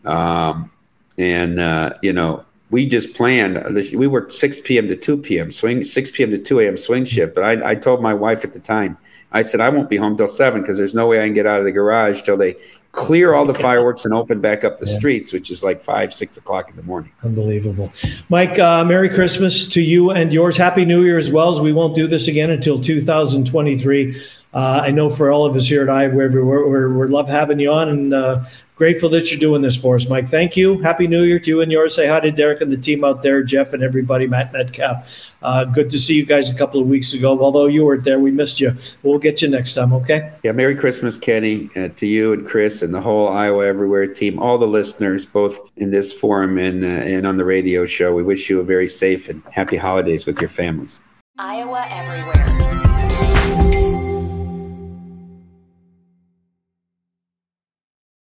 um, 0.07 0.70
and 1.18 1.61
uh, 1.61 1.94
you 2.00 2.14
know, 2.14 2.46
we 2.70 2.87
just 2.87 3.12
planned. 3.12 3.62
We 3.74 4.07
worked 4.07 4.33
6 4.33 4.61
p.m. 4.62 4.88
to 4.88 4.96
2 4.96 5.18
p.m. 5.18 5.50
swing, 5.50 5.85
6 5.85 6.11
p.m. 6.12 6.31
to 6.31 6.38
2 6.38 6.61
a.m. 6.61 6.76
swing 6.79 7.05
shift. 7.05 7.35
But 7.35 7.44
I, 7.44 7.70
I 7.70 7.74
told 7.74 8.00
my 8.00 8.14
wife 8.14 8.42
at 8.42 8.55
the 8.55 8.61
time, 8.61 8.96
I 9.33 9.42
said 9.42 9.61
I 9.61 9.68
won't 9.68 9.90
be 9.90 9.98
home 9.98 10.16
till 10.16 10.29
seven 10.29 10.62
because 10.62 10.79
there's 10.79 10.94
no 10.94 11.07
way 11.09 11.20
I 11.20 11.26
can 11.26 11.35
get 11.35 11.46
out 11.46 11.59
of 11.59 11.66
the 11.66 11.72
garage 11.72 12.22
till 12.22 12.38
they 12.38 12.57
clear 12.97 13.35
all 13.35 13.45
the 13.45 13.55
fireworks 13.55 14.05
and 14.05 14.15
open 14.15 14.41
back 14.41 14.65
up 14.65 14.79
the 14.79 14.87
yeah. 14.87 14.97
streets, 14.97 15.33
which 15.33 15.51
is 15.51 15.63
like 15.63 15.81
five, 15.81 16.13
six 16.13 16.37
o'clock 16.39 16.71
in 16.71 16.77
the 16.77 16.83
morning. 16.83 17.13
Unbelievable, 17.23 17.93
Mike. 18.31 18.59
Uh, 18.59 18.85
Merry 18.85 19.09
Christmas 19.09 19.69
to 19.69 19.83
you 19.83 20.11
and 20.11 20.33
yours. 20.33 20.57
Happy 20.57 20.85
New 20.85 21.05
Year 21.05 21.19
as 21.19 21.31
well. 21.31 21.51
As 21.51 21.61
we 21.61 21.73
won't 21.73 21.95
do 21.95 22.09
this 22.09 22.27
again 22.27 22.51
until 22.51 22.81
2023. 22.81 24.21
Uh, 24.55 24.81
I 24.85 24.91
know 24.91 25.11
for 25.11 25.31
all 25.31 25.45
of 25.45 25.55
us 25.55 25.67
here 25.67 25.83
at 25.83 25.91
I, 25.91 26.09
we're, 26.09 26.31
we're, 26.31 26.69
we're, 26.69 26.93
we're 26.93 27.09
love 27.09 27.29
having 27.29 27.59
you 27.59 27.71
on, 27.71 27.91
and 27.91 28.15
uh, 28.15 28.45
grateful 28.75 29.09
that 29.11 29.31
you're 29.31 29.41
doing 29.41 29.61
this 29.61 29.77
for 29.77 29.97
us, 29.97 30.09
Mike. 30.09 30.29
Thank 30.29 30.57
you. 30.57 30.79
Happy 30.81 31.07
New 31.07 31.25
Year 31.25 31.39
to 31.39 31.51
you 31.51 31.61
and 31.61 31.71
yours. 31.71 31.95
Say 31.95 32.07
hi 32.07 32.21
to 32.21 32.31
Derek 32.31 32.61
and 32.61 32.73
the 32.73 32.77
team 32.77 33.05
out 33.05 33.23
there, 33.23 33.43
Jeff 33.43 33.75
and 33.75 33.83
everybody, 33.83 34.27
Matt 34.27 34.53
Metcalf. 34.53 35.33
Uh, 35.43 35.65
good 35.65 35.91
to 35.91 35.99
see 35.99 36.15
you 36.15 36.25
guys 36.25 36.49
a 36.49 36.57
couple 36.57 36.81
of 36.81 36.87
weeks 36.87 37.13
ago. 37.13 37.39
Although 37.39 37.67
you 37.67 37.85
weren't 37.85 38.05
there, 38.05 38.19
we 38.19 38.31
missed 38.31 38.59
you. 38.59 38.75
We'll 39.03 39.19
get 39.19 39.43
you 39.43 39.49
next 39.49 39.75
time, 39.75 39.93
okay? 39.93 40.33
Yeah, 40.43 40.53
Merry 40.53 40.75
Christmas, 40.75 41.19
Kenny, 41.19 41.69
uh, 41.77 41.89
to 41.89 42.07
you 42.07 42.33
and 42.33 42.47
Chris 42.47 42.81
and 42.81 42.95
the 42.95 43.01
whole 43.01 43.29
Iowa 43.29 43.67
Everywhere 43.67 44.07
team, 44.07 44.39
all 44.39 44.57
the 44.57 44.67
listeners, 44.67 45.27
both 45.27 45.71
in 45.77 45.91
this 45.91 46.13
forum 46.13 46.57
and, 46.57 46.85
uh, 46.85 46.87
and 46.87 47.27
on 47.27 47.37
the 47.37 47.45
radio 47.45 47.85
show. 47.85 48.15
We 48.15 48.23
wish 48.23 48.49
you 48.49 48.61
a 48.61 48.65
very 48.65 48.89
safe 48.89 49.29
and 49.29 49.43
happy 49.51 49.77
holidays 49.77 50.25
with 50.25 50.39
your 50.41 50.49
families. 50.49 51.01
Iowa 51.39 51.87
Everywhere. 51.91 52.96